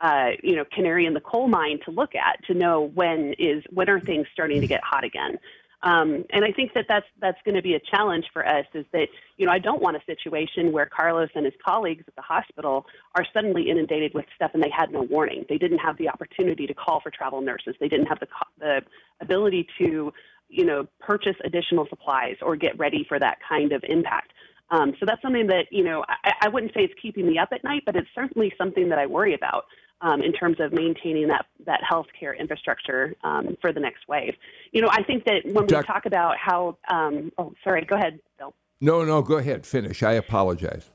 [0.00, 3.64] uh, you know, canary in the coal mine to look at to know when is
[3.70, 5.38] when are things starting to get hot again.
[5.84, 8.64] Um, and I think that that's that's going to be a challenge for us.
[8.72, 12.16] Is that you know I don't want a situation where Carlos and his colleagues at
[12.16, 15.44] the hospital are suddenly inundated with stuff and they had no warning.
[15.46, 17.76] They didn't have the opportunity to call for travel nurses.
[17.80, 18.80] They didn't have the the
[19.20, 20.10] ability to
[20.48, 24.32] you know purchase additional supplies or get ready for that kind of impact.
[24.70, 27.50] Um, so that's something that, you know, I, I wouldn't say it's keeping me up
[27.52, 29.64] at night, but it's certainly something that I worry about
[30.00, 34.34] um, in terms of maintaining that, that healthcare infrastructure um, for the next wave.
[34.72, 38.20] You know, I think that when we talk about how, um, oh, sorry, go ahead,
[38.38, 38.54] Bill.
[38.80, 40.02] No, no, go ahead, finish.
[40.02, 40.90] I apologize.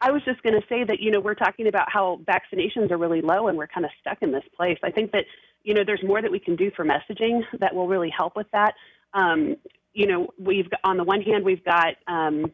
[0.00, 2.98] I was just going to say that, you know, we're talking about how vaccinations are
[2.98, 4.78] really low and we're kind of stuck in this place.
[4.84, 5.24] I think that,
[5.62, 8.46] you know, there's more that we can do for messaging that will really help with
[8.52, 8.74] that.
[9.14, 9.56] Um,
[9.94, 12.52] you know, we've, on the one hand, we've got, um,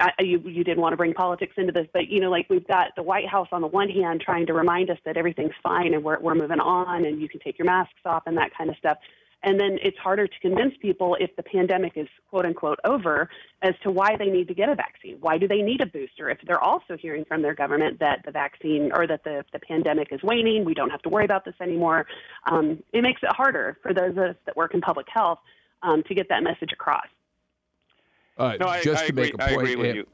[0.00, 2.66] I, you, you didn't want to bring politics into this, but you know, like we've
[2.66, 5.94] got the White House on the one hand trying to remind us that everything's fine
[5.94, 8.70] and we're we're moving on and you can take your masks off and that kind
[8.70, 8.98] of stuff.
[9.42, 13.28] And then it's harder to convince people if the pandemic is quote unquote over
[13.62, 15.18] as to why they need to get a vaccine.
[15.20, 18.32] Why do they need a booster if they're also hearing from their government that the
[18.32, 21.54] vaccine or that the, the pandemic is waning, we don't have to worry about this
[21.60, 22.06] anymore.
[22.50, 25.38] Um, it makes it harder for those of us that work in public health
[25.82, 27.06] um, to get that message across.
[28.36, 30.06] Uh, no, I, just I to agree, make a point, I agree with you.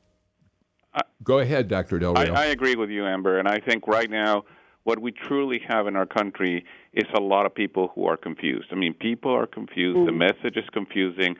[1.24, 1.98] Go ahead, Dr.
[1.98, 2.34] Del Rio.
[2.34, 4.44] I, I agree with you, Amber, and I think right now
[4.84, 8.68] what we truly have in our country is a lot of people who are confused.
[8.72, 10.06] I mean, people are confused.
[10.06, 11.36] The message is confusing,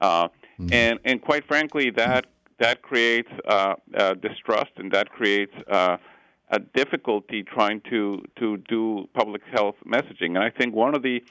[0.00, 0.72] uh, mm.
[0.72, 2.26] and and quite frankly, that
[2.58, 5.98] that creates uh, uh, distrust and that creates uh,
[6.50, 10.36] a difficulty trying to to do public health messaging.
[10.36, 11.22] And I think one of the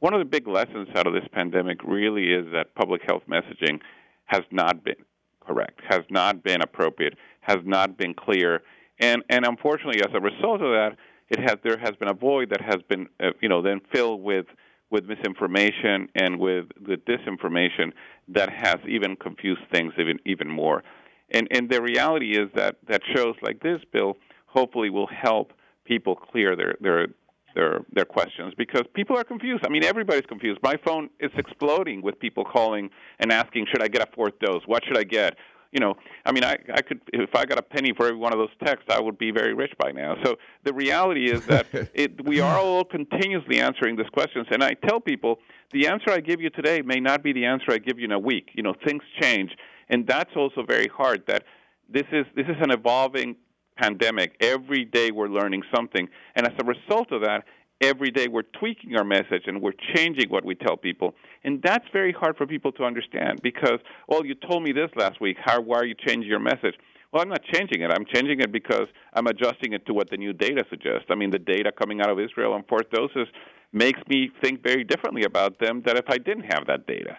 [0.00, 3.80] one of the big lessons out of this pandemic really is that public health messaging
[4.26, 4.96] has not been
[5.40, 8.62] correct, has not been appropriate, has not been clear,
[8.98, 10.96] and and unfortunately, as a result of that,
[11.28, 14.22] it has there has been a void that has been uh, you know then filled
[14.22, 14.46] with
[14.90, 17.92] with misinformation and with the disinformation
[18.28, 20.82] that has even confused things even even more.
[21.30, 25.52] And and the reality is that that shows like this, Bill, hopefully will help
[25.84, 27.08] people clear their their
[27.54, 29.64] their their questions because people are confused.
[29.66, 30.60] I mean, everybody's confused.
[30.62, 32.90] My phone is exploding with people calling
[33.20, 34.62] and asking, "Should I get a fourth dose?
[34.66, 35.36] What should I get?"
[35.72, 38.32] You know, I mean, I I could if I got a penny for every one
[38.32, 40.16] of those texts, I would be very rich by now.
[40.24, 44.74] So the reality is that it, we are all continuously answering these questions, and I
[44.74, 45.38] tell people
[45.72, 48.12] the answer I give you today may not be the answer I give you in
[48.12, 48.50] a week.
[48.54, 49.50] You know, things change,
[49.88, 51.24] and that's also very hard.
[51.26, 51.44] That
[51.88, 53.36] this is this is an evolving
[53.76, 54.36] pandemic.
[54.40, 56.08] Every day we're learning something.
[56.34, 57.44] And as a result of that,
[57.80, 61.14] every day we're tweaking our message and we're changing what we tell people.
[61.42, 65.20] And that's very hard for people to understand because, well, you told me this last
[65.20, 65.36] week.
[65.44, 66.74] How, why are you changing your message?
[67.12, 67.90] Well, I'm not changing it.
[67.92, 71.06] I'm changing it because I'm adjusting it to what the new data suggests.
[71.10, 73.28] I mean, the data coming out of Israel on fourth doses
[73.72, 77.18] makes me think very differently about them than if I didn't have that data.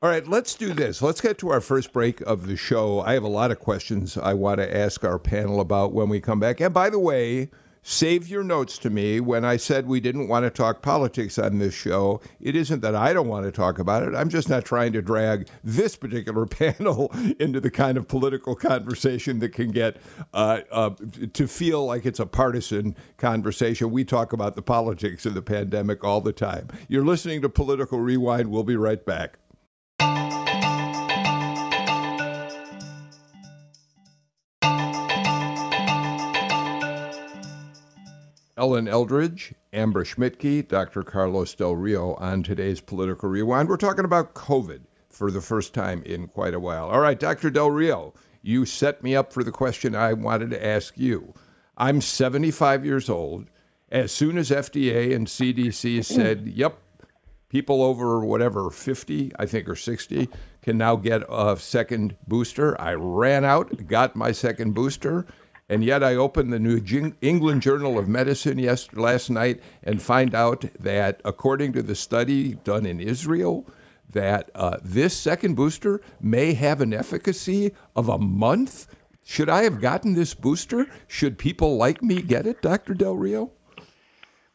[0.00, 1.02] All right, let's do this.
[1.02, 3.00] Let's get to our first break of the show.
[3.00, 6.20] I have a lot of questions I want to ask our panel about when we
[6.20, 6.60] come back.
[6.60, 7.50] And by the way,
[7.82, 11.58] save your notes to me when I said we didn't want to talk politics on
[11.58, 12.20] this show.
[12.40, 14.14] It isn't that I don't want to talk about it.
[14.14, 19.40] I'm just not trying to drag this particular panel into the kind of political conversation
[19.40, 19.96] that can get
[20.32, 20.90] uh, uh,
[21.32, 23.90] to feel like it's a partisan conversation.
[23.90, 26.68] We talk about the politics of the pandemic all the time.
[26.86, 28.52] You're listening to Political Rewind.
[28.52, 29.40] We'll be right back.
[38.58, 41.04] Ellen Eldridge, Amber Schmidtke, Dr.
[41.04, 43.68] Carlos Del Rio on today's Political Rewind.
[43.68, 46.88] We're talking about COVID for the first time in quite a while.
[46.88, 47.50] All right, Dr.
[47.50, 51.34] Del Rio, you set me up for the question I wanted to ask you.
[51.76, 53.46] I'm 75 years old.
[53.90, 56.78] As soon as FDA and CDC said, yep,
[57.48, 60.28] people over whatever 50 i think or 60
[60.60, 65.26] can now get a second booster i ran out got my second booster
[65.68, 66.80] and yet I opened the New
[67.20, 72.54] England Journal of Medicine yes, last night and find out that according to the study
[72.54, 73.66] done in Israel,
[74.10, 78.86] that uh, this second booster may have an efficacy of a month.
[79.22, 80.86] Should I have gotten this booster?
[81.06, 82.94] Should people like me get it, Dr.
[82.94, 83.52] Del Rio?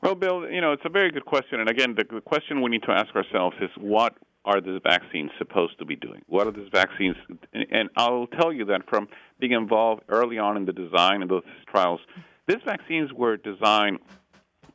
[0.01, 1.59] Well, Bill, you know, it's a very good question.
[1.59, 5.31] And again, the, the question we need to ask ourselves is what are these vaccines
[5.37, 6.21] supposed to be doing?
[6.27, 7.15] What are these vaccines?
[7.53, 9.07] And I'll tell you that from
[9.39, 12.01] being involved early on in the design of those trials,
[12.47, 13.99] these vaccines were designed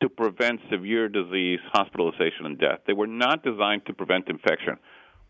[0.01, 2.81] to prevent severe disease, hospitalization, and death.
[2.87, 4.77] They were not designed to prevent infection.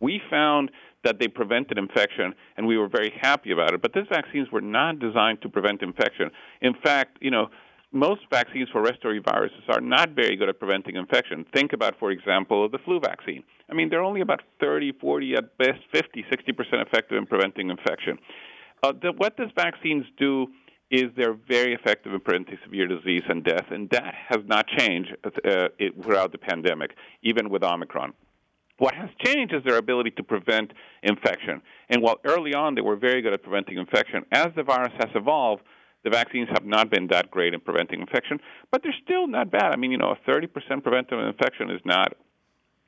[0.01, 0.70] We found
[1.05, 3.83] that they prevented infection, and we were very happy about it.
[3.83, 6.31] But these vaccines were not designed to prevent infection.
[6.61, 7.48] In fact, you know,
[7.92, 11.44] most vaccines for respiratory viruses are not very good at preventing infection.
[11.55, 13.42] Think about, for example, the flu vaccine.
[13.70, 18.18] I mean, they're only about 30, 40, at best 50, 60% effective in preventing infection.
[18.83, 20.48] Uh, the, what these vaccines do
[20.90, 25.14] is they're very effective in preventing severe disease and death, and that has not changed
[25.24, 28.12] uh, it, throughout the pandemic, even with Omicron.
[28.79, 30.72] What has changed is their ability to prevent
[31.03, 31.61] infection.
[31.90, 35.11] And while early on they were very good at preventing infection, as the virus has
[35.14, 35.62] evolved,
[36.09, 38.40] the vaccines have not been that great in preventing infection,
[38.71, 39.73] but they're still not bad.
[39.73, 40.49] I mean, you know, a 30%
[40.83, 42.14] preventive infection is not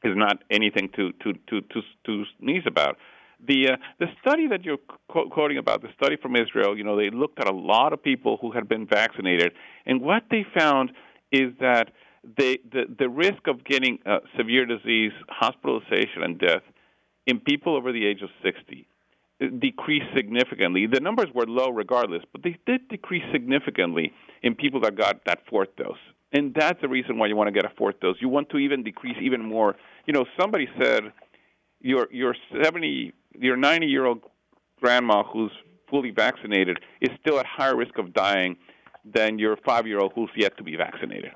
[0.02, 2.96] is not anything to to to to, to sneeze about.
[3.46, 4.78] The uh, the study that you're
[5.08, 8.38] quoting about, the study from Israel, you know, they looked at a lot of people
[8.40, 9.52] who had been vaccinated,
[9.84, 10.92] and what they found
[11.30, 11.90] is that
[12.38, 16.62] they, the the risk of getting uh, severe disease, hospitalization, and death
[17.26, 18.86] in people over the age of 60
[19.58, 20.86] decreased significantly.
[20.86, 25.40] The numbers were low regardless, but they did decrease significantly in people that got that
[25.48, 25.96] fourth dose.
[26.32, 28.16] And that's the reason why you want to get a fourth dose.
[28.20, 29.76] You want to even decrease even more.
[30.06, 31.12] You know, somebody said
[31.80, 34.20] your your 70 your 90 year old
[34.80, 35.52] grandma who's
[35.88, 38.56] fully vaccinated is still at higher risk of dying
[39.04, 41.32] than your 5 year old who's yet to be vaccinated.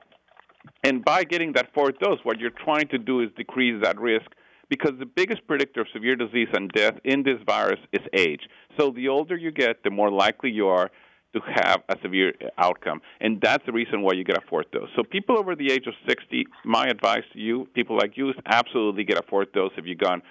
[0.82, 4.26] And by getting that fourth dose, what you're trying to do is decrease that risk
[4.68, 8.42] because the biggest predictor of severe disease and death in this virus is age.
[8.78, 10.90] So the older you get, the more likely you are
[11.34, 13.00] to have a severe uh, outcome.
[13.20, 14.88] And that's the reason why you get a fourth dose.
[14.96, 18.36] So people over the age of 60, my advice to you, people like you, is
[18.46, 20.22] absolutely get a fourth dose if you've gone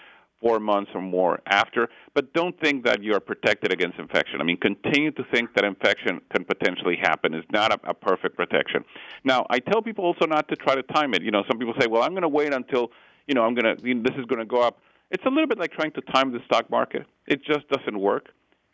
[0.41, 1.87] four months or more after.
[2.13, 4.41] But don't think that you are protected against infection.
[4.41, 7.33] I mean, continue to think that infection can potentially happen.
[7.33, 8.83] It's not a, a perfect protection.
[9.23, 11.21] Now, I tell people also not to try to time it.
[11.21, 12.91] You know, some people say, well, I'm going to wait until–
[13.27, 14.79] you know, I'm going to, this is going to go up.
[15.11, 17.05] It's a little bit like trying to time the stock market.
[17.27, 18.29] It just doesn't work.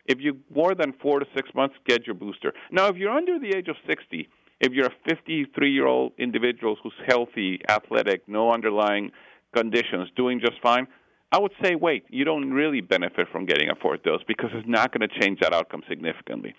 [0.06, 2.52] If you more than four to six months, get your booster.
[2.72, 4.28] Now, if you're under the age of 60,
[4.60, 9.12] if you're a 53 year old individual who's healthy, athletic, no underlying
[9.54, 10.86] conditions, doing just fine,
[11.32, 12.04] I would say wait.
[12.08, 15.40] You don't really benefit from getting a fourth dose because it's not going to change
[15.40, 16.54] that outcome significantly.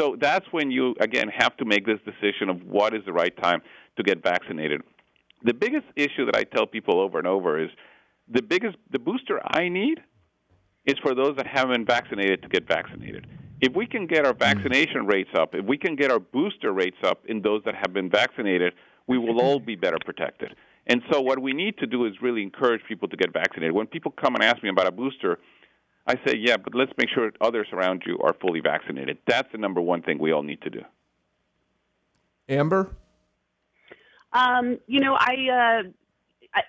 [0.00, 3.36] So that's when you, again, have to make this decision of what is the right
[3.42, 3.60] time
[3.96, 4.82] to get vaccinated.
[5.44, 7.70] The biggest issue that I tell people over and over is
[8.28, 10.00] the biggest, the booster I need
[10.86, 13.26] is for those that haven't been vaccinated to get vaccinated.
[13.60, 14.38] If we can get our mm.
[14.38, 17.92] vaccination rates up, if we can get our booster rates up in those that have
[17.92, 18.74] been vaccinated,
[19.06, 20.54] we will all be better protected.
[20.86, 23.72] And so, what we need to do is really encourage people to get vaccinated.
[23.72, 25.38] When people come and ask me about a booster,
[26.06, 29.16] I say, yeah, but let's make sure others around you are fully vaccinated.
[29.26, 30.82] That's the number one thing we all need to do.
[32.48, 32.90] Amber?
[34.34, 35.88] Um, you know, I, uh,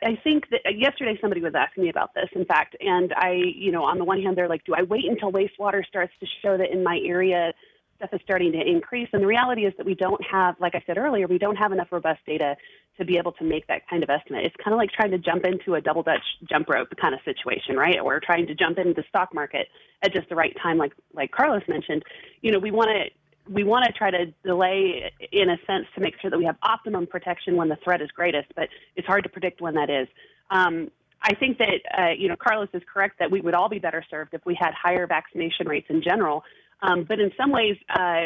[0.04, 3.32] I, think that uh, yesterday somebody was asking me about this, in fact, and I,
[3.34, 6.28] you know, on the one hand, they're like, do I wait until wastewater starts to
[6.42, 7.54] show that in my area
[7.98, 9.10] stuff is starting to increase?
[9.14, 11.72] And the reality is that we don't have, like I said earlier, we don't have
[11.72, 12.56] enough robust data
[12.98, 14.46] to be able to make that kind of estimate.
[14.46, 17.20] It's kind of like trying to jump into a double dutch jump rope kind of
[17.26, 18.00] situation, right?
[18.00, 19.68] Or trying to jump into the stock market
[20.02, 22.04] at just the right time, like like Carlos mentioned.
[22.42, 23.10] You know, we want to
[23.50, 26.58] we want to try to delay in a sense to make sure that we have
[26.64, 30.08] optimum protection when the threat is greatest, but it's hard to predict when that is.
[30.50, 30.90] Um,
[31.22, 34.04] I think that uh, you know Carlos is correct that we would all be better
[34.10, 36.44] served if we had higher vaccination rates in general.
[36.82, 38.26] Um, but in some ways, uh,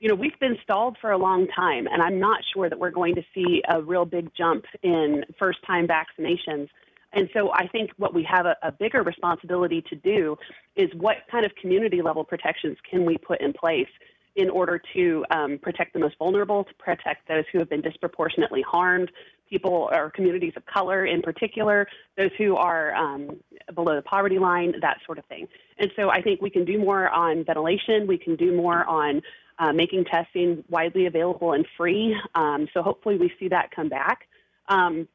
[0.00, 2.90] you know, we've been stalled for a long time, and I'm not sure that we're
[2.90, 6.68] going to see a real big jump in first-time vaccinations.
[7.12, 10.36] And so I think what we have a, a bigger responsibility to do
[10.76, 13.88] is what kind of community level protections can we put in place
[14.36, 18.62] in order to um, protect the most vulnerable, to protect those who have been disproportionately
[18.62, 19.10] harmed,
[19.48, 23.40] people or communities of color in particular, those who are um,
[23.74, 25.48] below the poverty line, that sort of thing.
[25.78, 28.06] And so I think we can do more on ventilation.
[28.06, 29.22] We can do more on
[29.58, 32.16] uh, making testing widely available and free.
[32.34, 34.28] Um, so hopefully we see that come back.
[34.68, 35.08] Um,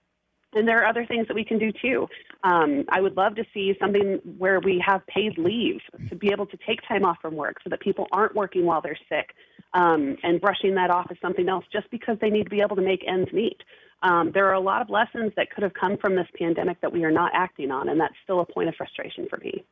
[0.56, 2.08] and there are other things that we can do too.
[2.43, 6.45] Um, I would love to see something where we have paid leave to be able
[6.47, 9.36] to take time off from work so that people aren't working while they're sick
[9.74, 12.78] um, and brushing that off as something else just because they need to be able
[12.78, 13.58] to make ends meet.
[14.01, 16.91] Um, there are a lot of lessons that could have come from this pandemic that
[16.91, 19.64] we are not acting on, and that's still a point of frustration for me.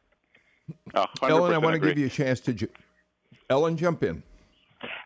[1.21, 2.53] Ellen, I want to give you a chance to.
[2.53, 2.69] Ju-
[3.49, 4.23] Ellen, jump in.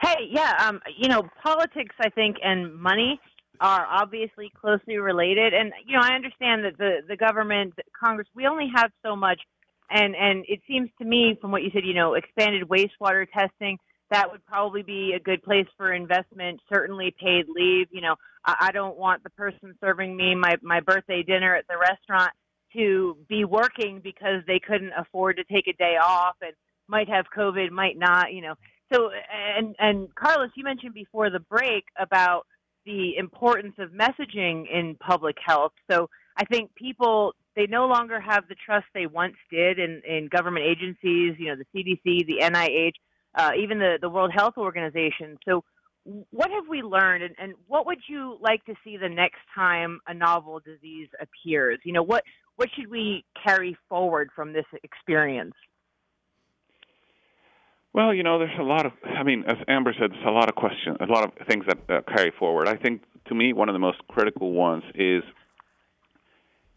[0.02, 3.20] Hey, yeah, um, you know, politics, I think, and money
[3.60, 5.54] are obviously closely related.
[5.54, 9.40] And you know, I understand that the the government, Congress, we only have so much.
[9.90, 13.78] And and it seems to me, from what you said, you know, expanded wastewater testing
[14.10, 16.62] that would probably be a good place for investment.
[16.72, 17.88] Certainly, paid leave.
[17.92, 21.66] You know, I, I don't want the person serving me my my birthday dinner at
[21.68, 22.32] the restaurant
[22.74, 26.54] to be working because they couldn't afford to take a day off and
[26.88, 28.32] might have COVID, might not.
[28.34, 28.56] You know,
[28.94, 29.10] so,
[29.58, 32.46] and and Carlos, you mentioned before the break about
[32.88, 35.74] the importance of messaging in public health.
[35.92, 36.10] So,
[36.40, 40.66] I think people they no longer have the trust they once did in in government
[40.66, 41.36] agencies.
[41.38, 42.94] You know, the CDC, the NIH,
[43.36, 45.38] uh, even the the World Health Organization.
[45.48, 45.64] So,
[46.30, 50.00] what have we learned, and, and what would you like to see the next time
[50.08, 51.80] a novel disease appears?
[51.84, 52.24] You know, what
[52.56, 55.54] what should we carry forward from this experience?
[57.94, 58.92] Well, you know, there's a lot of.
[59.04, 61.78] I mean, as Amber said, there's a lot of questions, a lot of things that
[61.90, 62.68] uh, carry forward.
[62.68, 65.24] I think, to me, one of the most critical ones is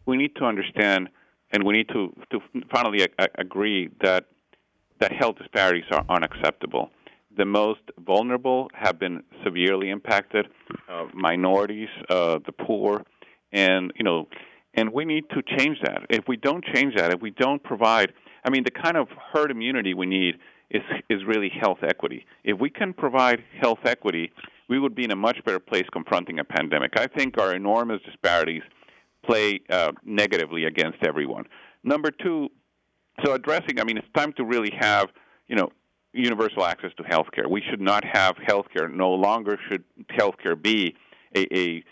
[0.05, 1.09] we need to understand,
[1.51, 2.39] and we need to to
[2.73, 4.25] finally a- agree that
[4.99, 6.89] that health disparities are unacceptable.
[7.37, 10.47] The most vulnerable have been severely impacted,
[10.89, 13.03] uh, minorities, uh, the poor,
[13.51, 14.27] and you know,
[14.73, 16.05] and we need to change that.
[16.09, 19.51] If we don't change that, if we don't provide, I mean, the kind of herd
[19.51, 20.35] immunity we need
[20.71, 22.25] is is really health equity.
[22.43, 24.31] If we can provide health equity,
[24.69, 26.91] we would be in a much better place confronting a pandemic.
[26.97, 28.63] I think our enormous disparities
[29.25, 31.45] play uh, negatively against everyone.
[31.83, 32.49] Number two,
[33.23, 35.09] so addressing, I mean, it's time to really have,
[35.47, 35.69] you know,
[36.13, 37.47] universal access to health care.
[37.47, 38.87] We should not have health care.
[38.87, 40.95] No longer should health care be
[41.35, 41.83] a, a,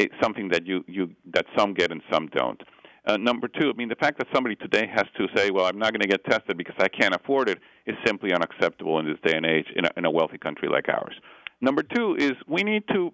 [0.00, 2.60] a something that you, you that some get and some don't.
[3.06, 5.78] Uh, number two, I mean, the fact that somebody today has to say, well, I'm
[5.78, 9.18] not going to get tested because I can't afford it is simply unacceptable in this
[9.22, 11.14] day and age in a, in a wealthy country like ours.
[11.60, 13.12] Number two is we need to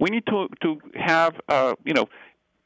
[0.00, 2.06] we need to to have uh, you know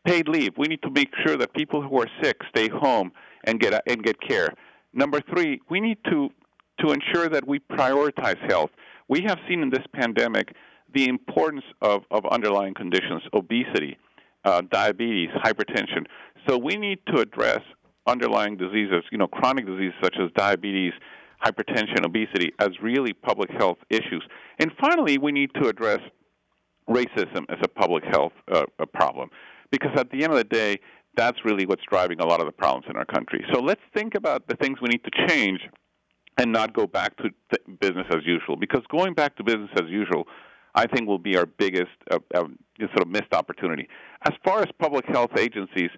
[0.07, 0.53] paid leave.
[0.57, 3.13] We need to make sure that people who are sick stay home
[3.45, 4.49] and get and get care.
[4.93, 6.31] Number three, we need to
[6.81, 8.71] to ensure that we prioritize health.
[9.09, 10.55] We have seen in this pandemic
[10.95, 13.99] the importance of, of underlying conditions, obesity,
[14.45, 16.07] uh, diabetes, hypertension.
[16.49, 17.61] So we need to address
[18.07, 20.93] underlying diseases, you know, chronic diseases such as diabetes,
[21.45, 24.25] hypertension, obesity, as really public health issues.
[24.59, 26.01] And finally, we need to address
[26.89, 29.29] racism as a public health uh, a problem,
[29.71, 30.79] because at the end of the day,
[31.17, 33.45] that's really what's driving a lot of the problems in our country.
[33.53, 35.61] So let's think about the things we need to change
[36.39, 37.31] and not go back to
[37.81, 38.57] business as usual.
[38.57, 40.29] Because going back to business as usual,
[40.75, 42.45] I think will be our biggest uh, uh,
[42.79, 43.89] sort of missed opportunity.
[44.23, 45.91] As far as public health agencies,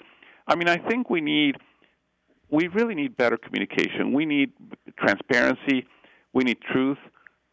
[0.47, 1.57] I mean, I think we need,
[2.51, 4.13] we really need better communication.
[4.13, 4.53] We need
[4.99, 5.87] transparency,
[6.33, 6.99] we need truth,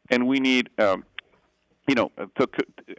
[0.09, 1.03] and we need um,
[1.87, 2.47] you know, to,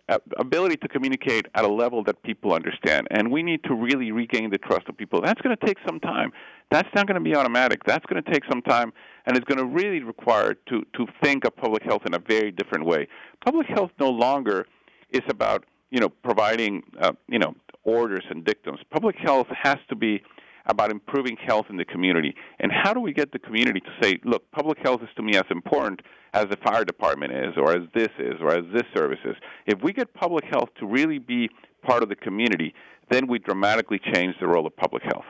[0.08, 3.06] uh, ability to communicate at a level that people understand.
[3.10, 5.20] And we need to really regain the trust of people.
[5.20, 6.32] That's going to take some time.
[6.70, 7.84] That's not going to be automatic.
[7.84, 8.92] That's going to take some time,
[9.28, 12.50] and it's going to really require to to think of public health in a very
[12.50, 13.06] different way.
[13.44, 14.66] Public health no longer
[15.10, 17.54] is about you know providing uh, you know
[17.84, 18.80] orders and dictums.
[18.90, 20.22] Public health has to be
[20.66, 22.34] about improving health in the community.
[22.58, 25.34] And how do we get the community to say, look, public health is to me
[25.34, 26.02] as important
[26.34, 29.34] as the fire department is, or as this is, or as this service is?
[29.66, 31.48] If we get public health to really be
[31.82, 32.74] part of the community,
[33.10, 35.24] then we dramatically change the role of public health.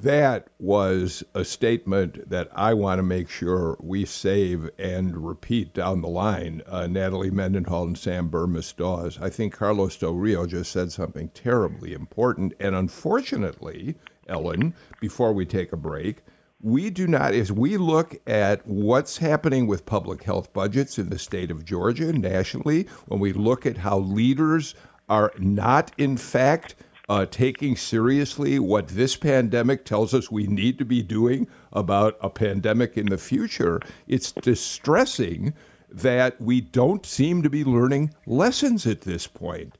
[0.00, 6.02] That was a statement that I want to make sure we save and repeat down
[6.02, 6.62] the line.
[6.68, 9.18] Uh, Natalie Mendenhall and Sam Bermas Dawes.
[9.20, 12.54] I think Carlos Del Rio just said something terribly important.
[12.60, 13.96] And unfortunately,
[14.28, 16.22] Ellen, before we take a break,
[16.60, 21.18] we do not, as we look at what's happening with public health budgets in the
[21.18, 24.76] state of Georgia nationally, when we look at how leaders
[25.08, 26.76] are not, in fact,
[27.08, 32.28] uh, taking seriously what this pandemic tells us we need to be doing about a
[32.28, 35.54] pandemic in the future, it's distressing
[35.90, 39.78] that we don't seem to be learning lessons at this point.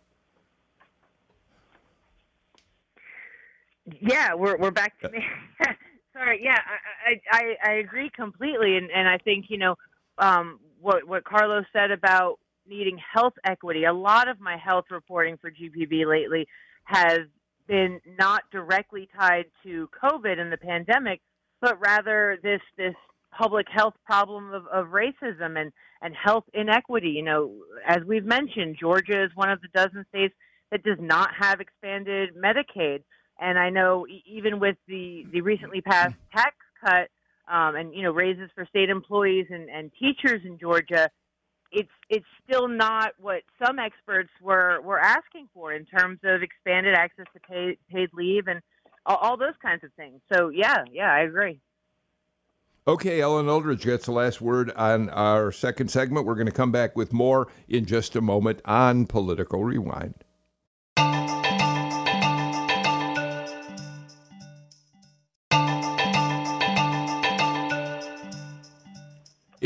[4.00, 5.24] Yeah, we're we're back to me.
[6.12, 6.58] Sorry, yeah,
[7.06, 9.76] I, I I agree completely, and and I think you know
[10.18, 13.84] um, what what Carlos said about needing health equity.
[13.84, 16.46] A lot of my health reporting for GPB lately
[16.88, 17.20] has
[17.66, 21.20] been not directly tied to COVID and the pandemic,
[21.60, 22.94] but rather this this
[23.30, 25.70] public health problem of, of racism and,
[26.00, 27.10] and health inequity.
[27.10, 27.52] You know,
[27.86, 30.34] as we've mentioned, Georgia is one of the dozen states
[30.70, 33.02] that does not have expanded Medicaid.
[33.38, 37.08] And I know even with the, the recently passed tax cut
[37.52, 41.10] um, and, you know, raises for state employees and, and teachers in Georgia,
[41.70, 46.94] it's it's still not what some experts were were asking for in terms of expanded
[46.94, 48.60] access to paid paid leave and
[49.06, 50.20] all, all those kinds of things.
[50.32, 51.60] So yeah, yeah, I agree.
[52.86, 56.24] Okay, Ellen Eldridge gets the last word on our second segment.
[56.24, 60.24] We're going to come back with more in just a moment on Political Rewind.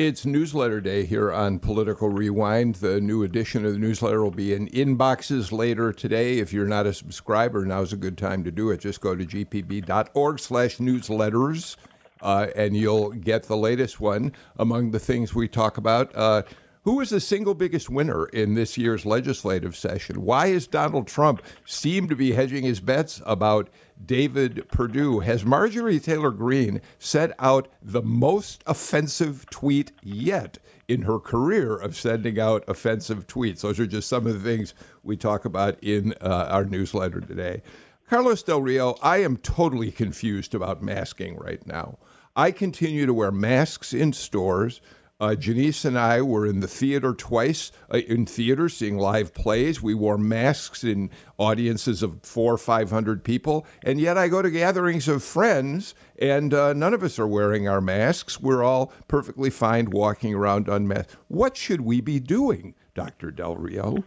[0.03, 2.75] It's newsletter day here on Political Rewind.
[2.75, 6.41] The new edition of the newsletter will be in inboxes later today.
[6.41, 8.81] If you're not a subscriber, now's a good time to do it.
[8.81, 11.77] Just go to gpb.org slash newsletters,
[12.21, 14.33] uh, and you'll get the latest one.
[14.59, 16.43] Among the things we talk about, uh,
[16.83, 20.23] who is the single biggest winner in this year's legislative session?
[20.25, 23.69] Why is Donald Trump seem to be hedging his bets about
[24.05, 25.21] David Perdue?
[25.21, 31.97] Has Marjorie Taylor Greene set out the most offensive tweet yet in her career of
[31.97, 33.61] sending out offensive tweets?
[33.61, 37.63] Those are just some of the things we talk about in uh, our newsletter today.
[38.09, 41.99] Carlos Del Rio, I am totally confused about masking right now.
[42.35, 44.81] I continue to wear masks in stores.
[45.23, 49.81] Uh, Janice and I were in the theater twice, uh, in theater seeing live plays.
[49.81, 53.65] We wore masks in audiences of four or 500 people.
[53.85, 57.69] And yet I go to gatherings of friends, and uh, none of us are wearing
[57.69, 58.41] our masks.
[58.41, 61.17] We're all perfectly fine walking around unmasked.
[61.29, 63.31] What should we be doing, Dr.
[63.31, 63.99] Del Rio?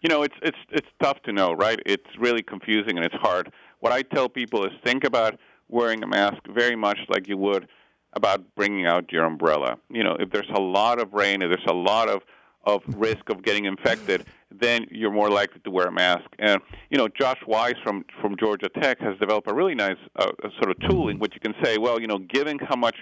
[0.00, 1.78] You know, it's it's it's tough to know, right?
[1.84, 3.52] It's really confusing and it's hard.
[3.80, 7.68] What I tell people is think about wearing a mask very much like you would
[8.14, 9.76] about bringing out your umbrella.
[9.90, 12.22] You know, if there's a lot of rain, if there's a lot of
[12.66, 16.24] of risk of getting infected, then you're more likely to wear a mask.
[16.38, 16.60] And
[16.90, 20.30] you know, Josh Weitz from from Georgia Tech has developed a really nice uh,
[20.62, 22.96] sort of tool in which you can say, well, you know, given how much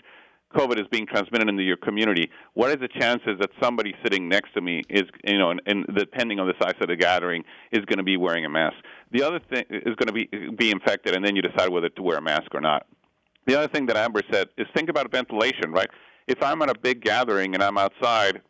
[0.56, 4.52] COVID is being transmitted into your community, what is the chances that somebody sitting next
[4.54, 7.84] to me is, you know, and, and depending on the size of the gathering, is
[7.86, 8.76] going to be wearing a mask?
[9.12, 12.02] The other thing is going to be be infected, and then you decide whether to
[12.02, 12.86] wear a mask or not.
[13.46, 15.88] The other thing that Amber said is think about ventilation, right?
[16.28, 18.40] If I'm at a big gathering and I'm outside,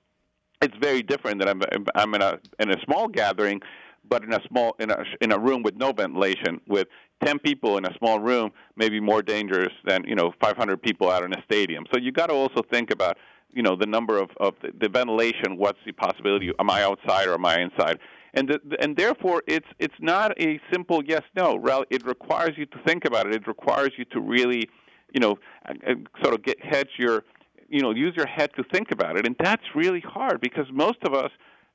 [0.60, 3.60] it's very different than I'm, I'm in a in a small gathering,
[4.08, 6.88] but in a small in a in a room with no ventilation, with
[7.24, 11.10] 10 people in a small room, may be more dangerous than you know 500 people
[11.10, 11.84] out in a stadium.
[11.92, 13.16] So you got to also think about
[13.50, 15.56] you know the number of of the, the ventilation.
[15.56, 16.52] What's the possibility?
[16.58, 17.98] Am I outside or am I inside?
[18.34, 21.58] and the, and therefore it's it's not a simple yes no.
[21.90, 23.34] It requires you to think about it.
[23.34, 24.68] It requires you to really
[25.12, 25.38] you know,
[25.68, 27.24] uh, uh, sort of get hedge your,
[27.68, 30.98] you know, use your head to think about it, and that's really hard because most
[31.04, 31.30] of us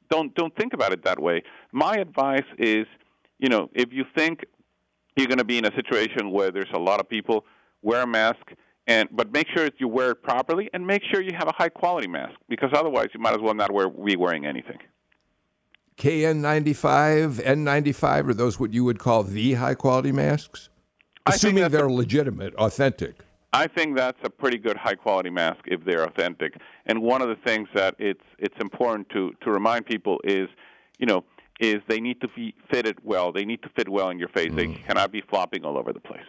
[0.09, 1.43] don't don't think about it that way.
[1.71, 2.85] My advice is,
[3.39, 4.45] you know, if you think
[5.15, 7.45] you're going to be in a situation where there's a lot of people,
[7.81, 8.53] wear a mask
[8.88, 11.53] and but make sure that you wear it properly and make sure you have a
[11.55, 14.77] high quality mask because otherwise you might as well not wear, be wearing anything.
[15.97, 20.69] KN95, N95 are those what you would call the high quality masks?
[21.25, 23.15] Assuming they're a, legitimate, authentic.
[23.54, 26.60] I think that's a pretty good high quality mask if they're authentic.
[26.86, 30.48] And one of the things that it's it's important to to remind people is,
[31.00, 31.24] you know,
[31.60, 33.32] is they need to be fitted well.
[33.32, 34.52] They need to fit well in your face.
[34.52, 34.56] Mm.
[34.56, 36.26] They cannot be flopping all over the place.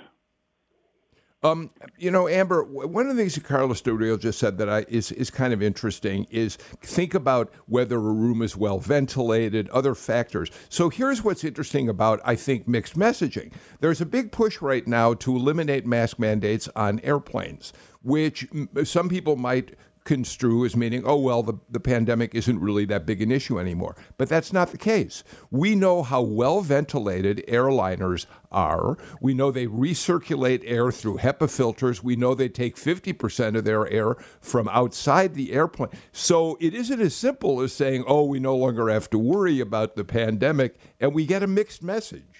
[1.44, 4.84] Um, you know, Amber, one of the things that Carlos Del just said that I,
[4.88, 9.94] is is kind of interesting is think about whether a room is well ventilated, other
[9.94, 10.50] factors.
[10.68, 13.52] So here's what's interesting about I think mixed messaging.
[13.78, 17.72] There's a big push right now to eliminate mask mandates on airplanes,
[18.02, 18.48] which
[18.82, 19.76] some people might
[20.08, 23.94] construe as meaning, oh, well, the, the pandemic isn't really that big an issue anymore.
[24.16, 25.22] But that's not the case.
[25.50, 28.96] We know how well ventilated airliners are.
[29.20, 32.02] We know they recirculate air through HEPA filters.
[32.02, 35.90] We know they take 50% of their air from outside the airplane.
[36.10, 39.94] So it isn't as simple as saying, oh, we no longer have to worry about
[39.94, 42.37] the pandemic, and we get a mixed message.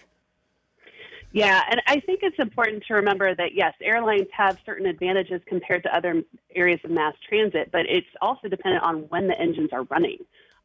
[1.32, 5.82] Yeah, and I think it's important to remember that yes, airlines have certain advantages compared
[5.82, 6.22] to other
[6.54, 10.18] areas of mass transit, but it's also dependent on when the engines are running.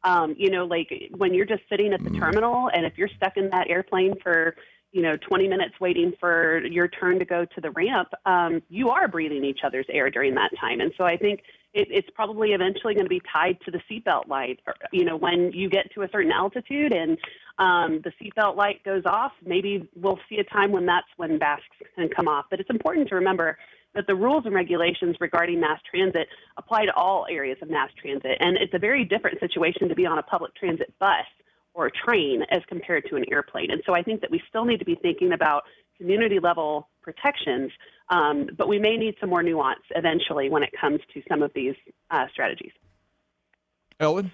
[0.04, 2.18] Um, you know, like when you're just sitting at the mm.
[2.18, 4.56] terminal, and if you're stuck in that airplane for
[4.92, 8.88] you know 20 minutes waiting for your turn to go to the ramp, um, you
[8.88, 10.80] are breathing each other's air during that time.
[10.80, 11.42] And so I think
[11.74, 14.60] it, it's probably eventually going to be tied to the seatbelt light.
[14.92, 17.18] You know, when you get to a certain altitude and
[17.58, 21.64] um, the seatbelt light goes off, maybe we'll see a time when that's when masks
[21.96, 22.46] can come off.
[22.48, 23.58] But it's important to remember
[23.94, 28.38] that the rules and regulations regarding mass transit apply to all areas of mass transit.
[28.40, 31.26] And it's a very different situation to be on a public transit bus
[31.74, 33.70] or a train as compared to an airplane.
[33.70, 35.64] And so I think that we still need to be thinking about
[35.98, 37.70] community level protections,
[38.08, 41.50] um, but we may need some more nuance eventually when it comes to some of
[41.54, 41.74] these
[42.10, 42.72] uh, strategies.
[44.00, 44.30] Ellen?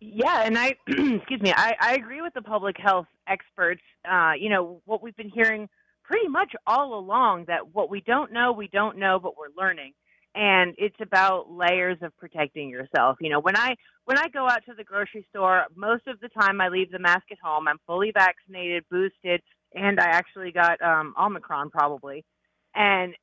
[0.00, 3.82] Yeah, and I, excuse me, I, I agree with the public health experts.
[4.10, 5.68] Uh, you know, what we've been hearing
[6.02, 9.92] pretty much all along that what we don't know, we don't know, but we're learning.
[10.34, 13.18] And it's about layers of protecting yourself.
[13.20, 16.28] You know, when I when I go out to the grocery store, most of the
[16.28, 17.66] time I leave the mask at home.
[17.68, 19.42] I'm fully vaccinated, boosted,
[19.74, 22.24] and I actually got um, Omicron probably.
[22.74, 23.14] And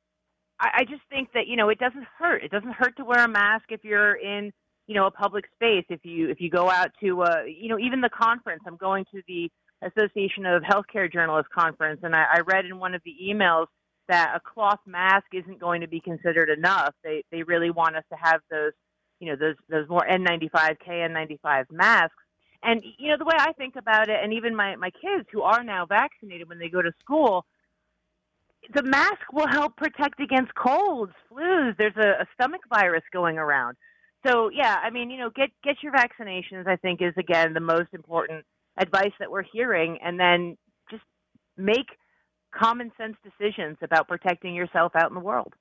[0.60, 2.42] I, I just think that you know it doesn't hurt.
[2.42, 4.52] It doesn't hurt to wear a mask if you're in
[4.86, 5.84] you know a public space.
[5.88, 8.62] If you if you go out to uh you know even the conference.
[8.66, 9.50] I'm going to the
[9.82, 13.66] association of healthcare journalists conference and I, I read in one of the emails
[14.08, 16.94] that a cloth mask isn't going to be considered enough.
[17.04, 18.72] They they really want us to have those
[19.20, 22.14] you know those those more n95 kn95 masks.
[22.62, 25.42] And you know the way i think about it and even my my kids who
[25.42, 27.44] are now vaccinated when they go to school
[28.74, 33.76] the mask will help protect against colds flus there's a, a stomach virus going around
[34.26, 36.66] so yeah, I mean, you know, get get your vaccinations.
[36.66, 38.44] I think is again the most important
[38.78, 40.56] advice that we're hearing, and then
[40.90, 41.04] just
[41.56, 41.86] make
[42.54, 45.52] common sense decisions about protecting yourself out in the world.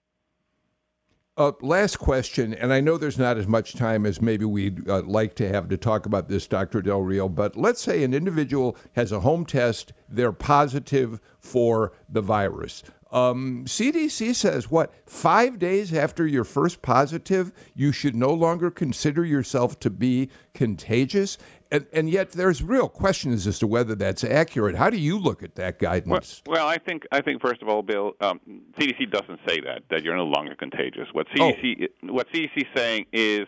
[1.38, 5.04] Uh, last question, and I know there's not as much time as maybe we'd uh,
[5.04, 6.82] like to have to talk about this, Dr.
[6.82, 12.22] Del Rio, but let's say an individual has a home test, they're positive for the
[12.22, 12.82] virus.
[13.12, 19.24] Um, CDC says what five days after your first positive, you should no longer consider
[19.24, 21.38] yourself to be contagious,
[21.72, 24.76] and, and yet there's real questions as to whether that's accurate.
[24.76, 26.42] How do you look at that guidance?
[26.46, 28.40] Well, well I think I think first of all, Bill, um,
[28.80, 31.08] CDC doesn't say that that you're no longer contagious.
[31.14, 32.14] What CDC oh.
[32.14, 33.48] what CDC is saying is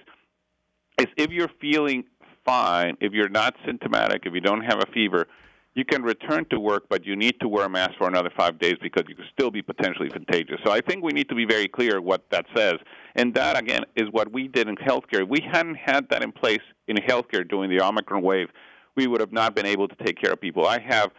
[0.97, 2.03] is if you're feeling
[2.45, 5.27] fine, if you're not symptomatic, if you don't have a fever
[5.79, 8.59] you can return to work, but you need to wear a mask for another five
[8.59, 10.57] days because you could still be potentially contagious.
[10.65, 12.75] So I think we need to be very clear what that says.
[13.15, 15.25] And that, again, is what we did in healthcare.
[15.27, 16.59] We hadn't had that in place
[16.89, 18.49] in healthcare during the Omicron wave.
[18.97, 20.67] We would have not been able to take care of people.
[20.67, 21.11] I have,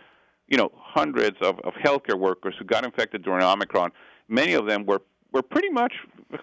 [0.47, 3.93] you know, hundreds of, of healthcare workers who got infected during Omicron.
[4.29, 5.01] Many of them were
[5.33, 5.93] were pretty much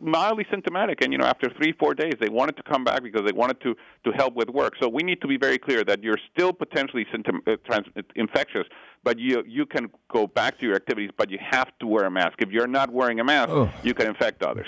[0.01, 3.21] mildly symptomatic and you know after three four days they wanted to come back because
[3.25, 6.03] they wanted to to help with work so we need to be very clear that
[6.03, 8.65] you're still potentially symptom, uh, trans, infectious
[9.03, 12.11] but you you can go back to your activities but you have to wear a
[12.11, 13.71] mask if you're not wearing a mask oh.
[13.83, 14.67] you can infect others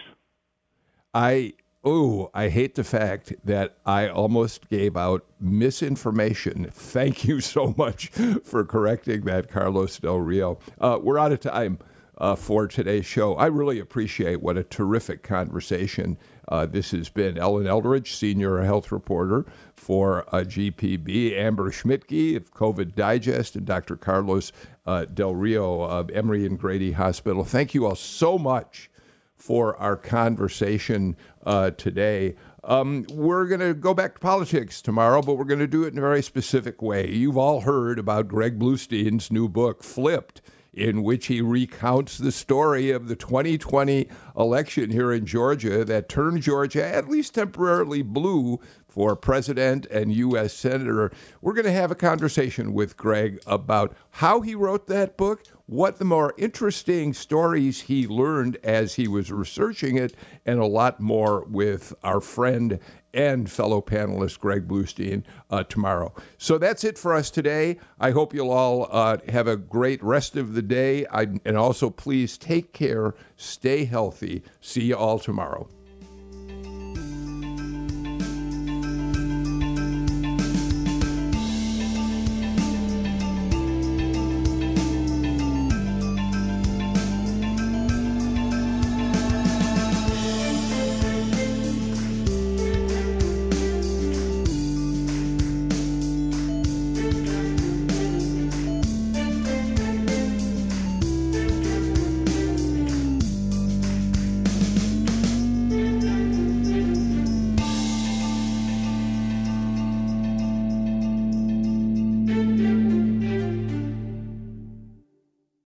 [1.13, 6.65] i Oh, I hate the fact that I almost gave out misinformation.
[6.69, 8.09] Thank you so much
[8.43, 10.59] for correcting that, Carlos Del Rio.
[10.79, 11.79] Uh, we're out of time.
[12.19, 13.35] Uh, for today's show.
[13.35, 16.17] I really appreciate what a terrific conversation
[16.47, 17.37] uh, this has been.
[17.37, 19.45] Ellen Eldridge, senior health reporter
[19.75, 23.95] for uh, GPB, Amber Schmidtke of COVID Digest, and Dr.
[23.95, 24.51] Carlos
[24.85, 27.45] uh, Del Rio of Emory and Grady Hospital.
[27.45, 28.89] Thank you all so much
[29.37, 31.15] for our conversation
[31.45, 32.35] uh, today.
[32.61, 35.93] Um, we're going to go back to politics tomorrow, but we're going to do it
[35.93, 37.09] in a very specific way.
[37.09, 40.41] You've all heard about Greg Bluestein's new book, Flipped
[40.73, 44.07] in which he recounts the story of the 2020
[44.37, 50.53] election here in Georgia that turned Georgia, at least temporarily, blue for president and U.S.
[50.53, 51.11] senator.
[51.41, 55.97] We're going to have a conversation with Greg about how he wrote that book, what
[55.97, 60.15] the more interesting stories he learned as he was researching it,
[60.45, 62.79] and a lot more with our friend
[63.13, 66.13] and fellow panelist Greg Bluestein uh, tomorrow.
[66.37, 67.77] So that's it for us today.
[67.99, 71.05] I hope you'll all uh, have a great rest of the day.
[71.11, 74.43] I, and also, please take care, stay healthy.
[74.61, 75.69] See you all tomorrow.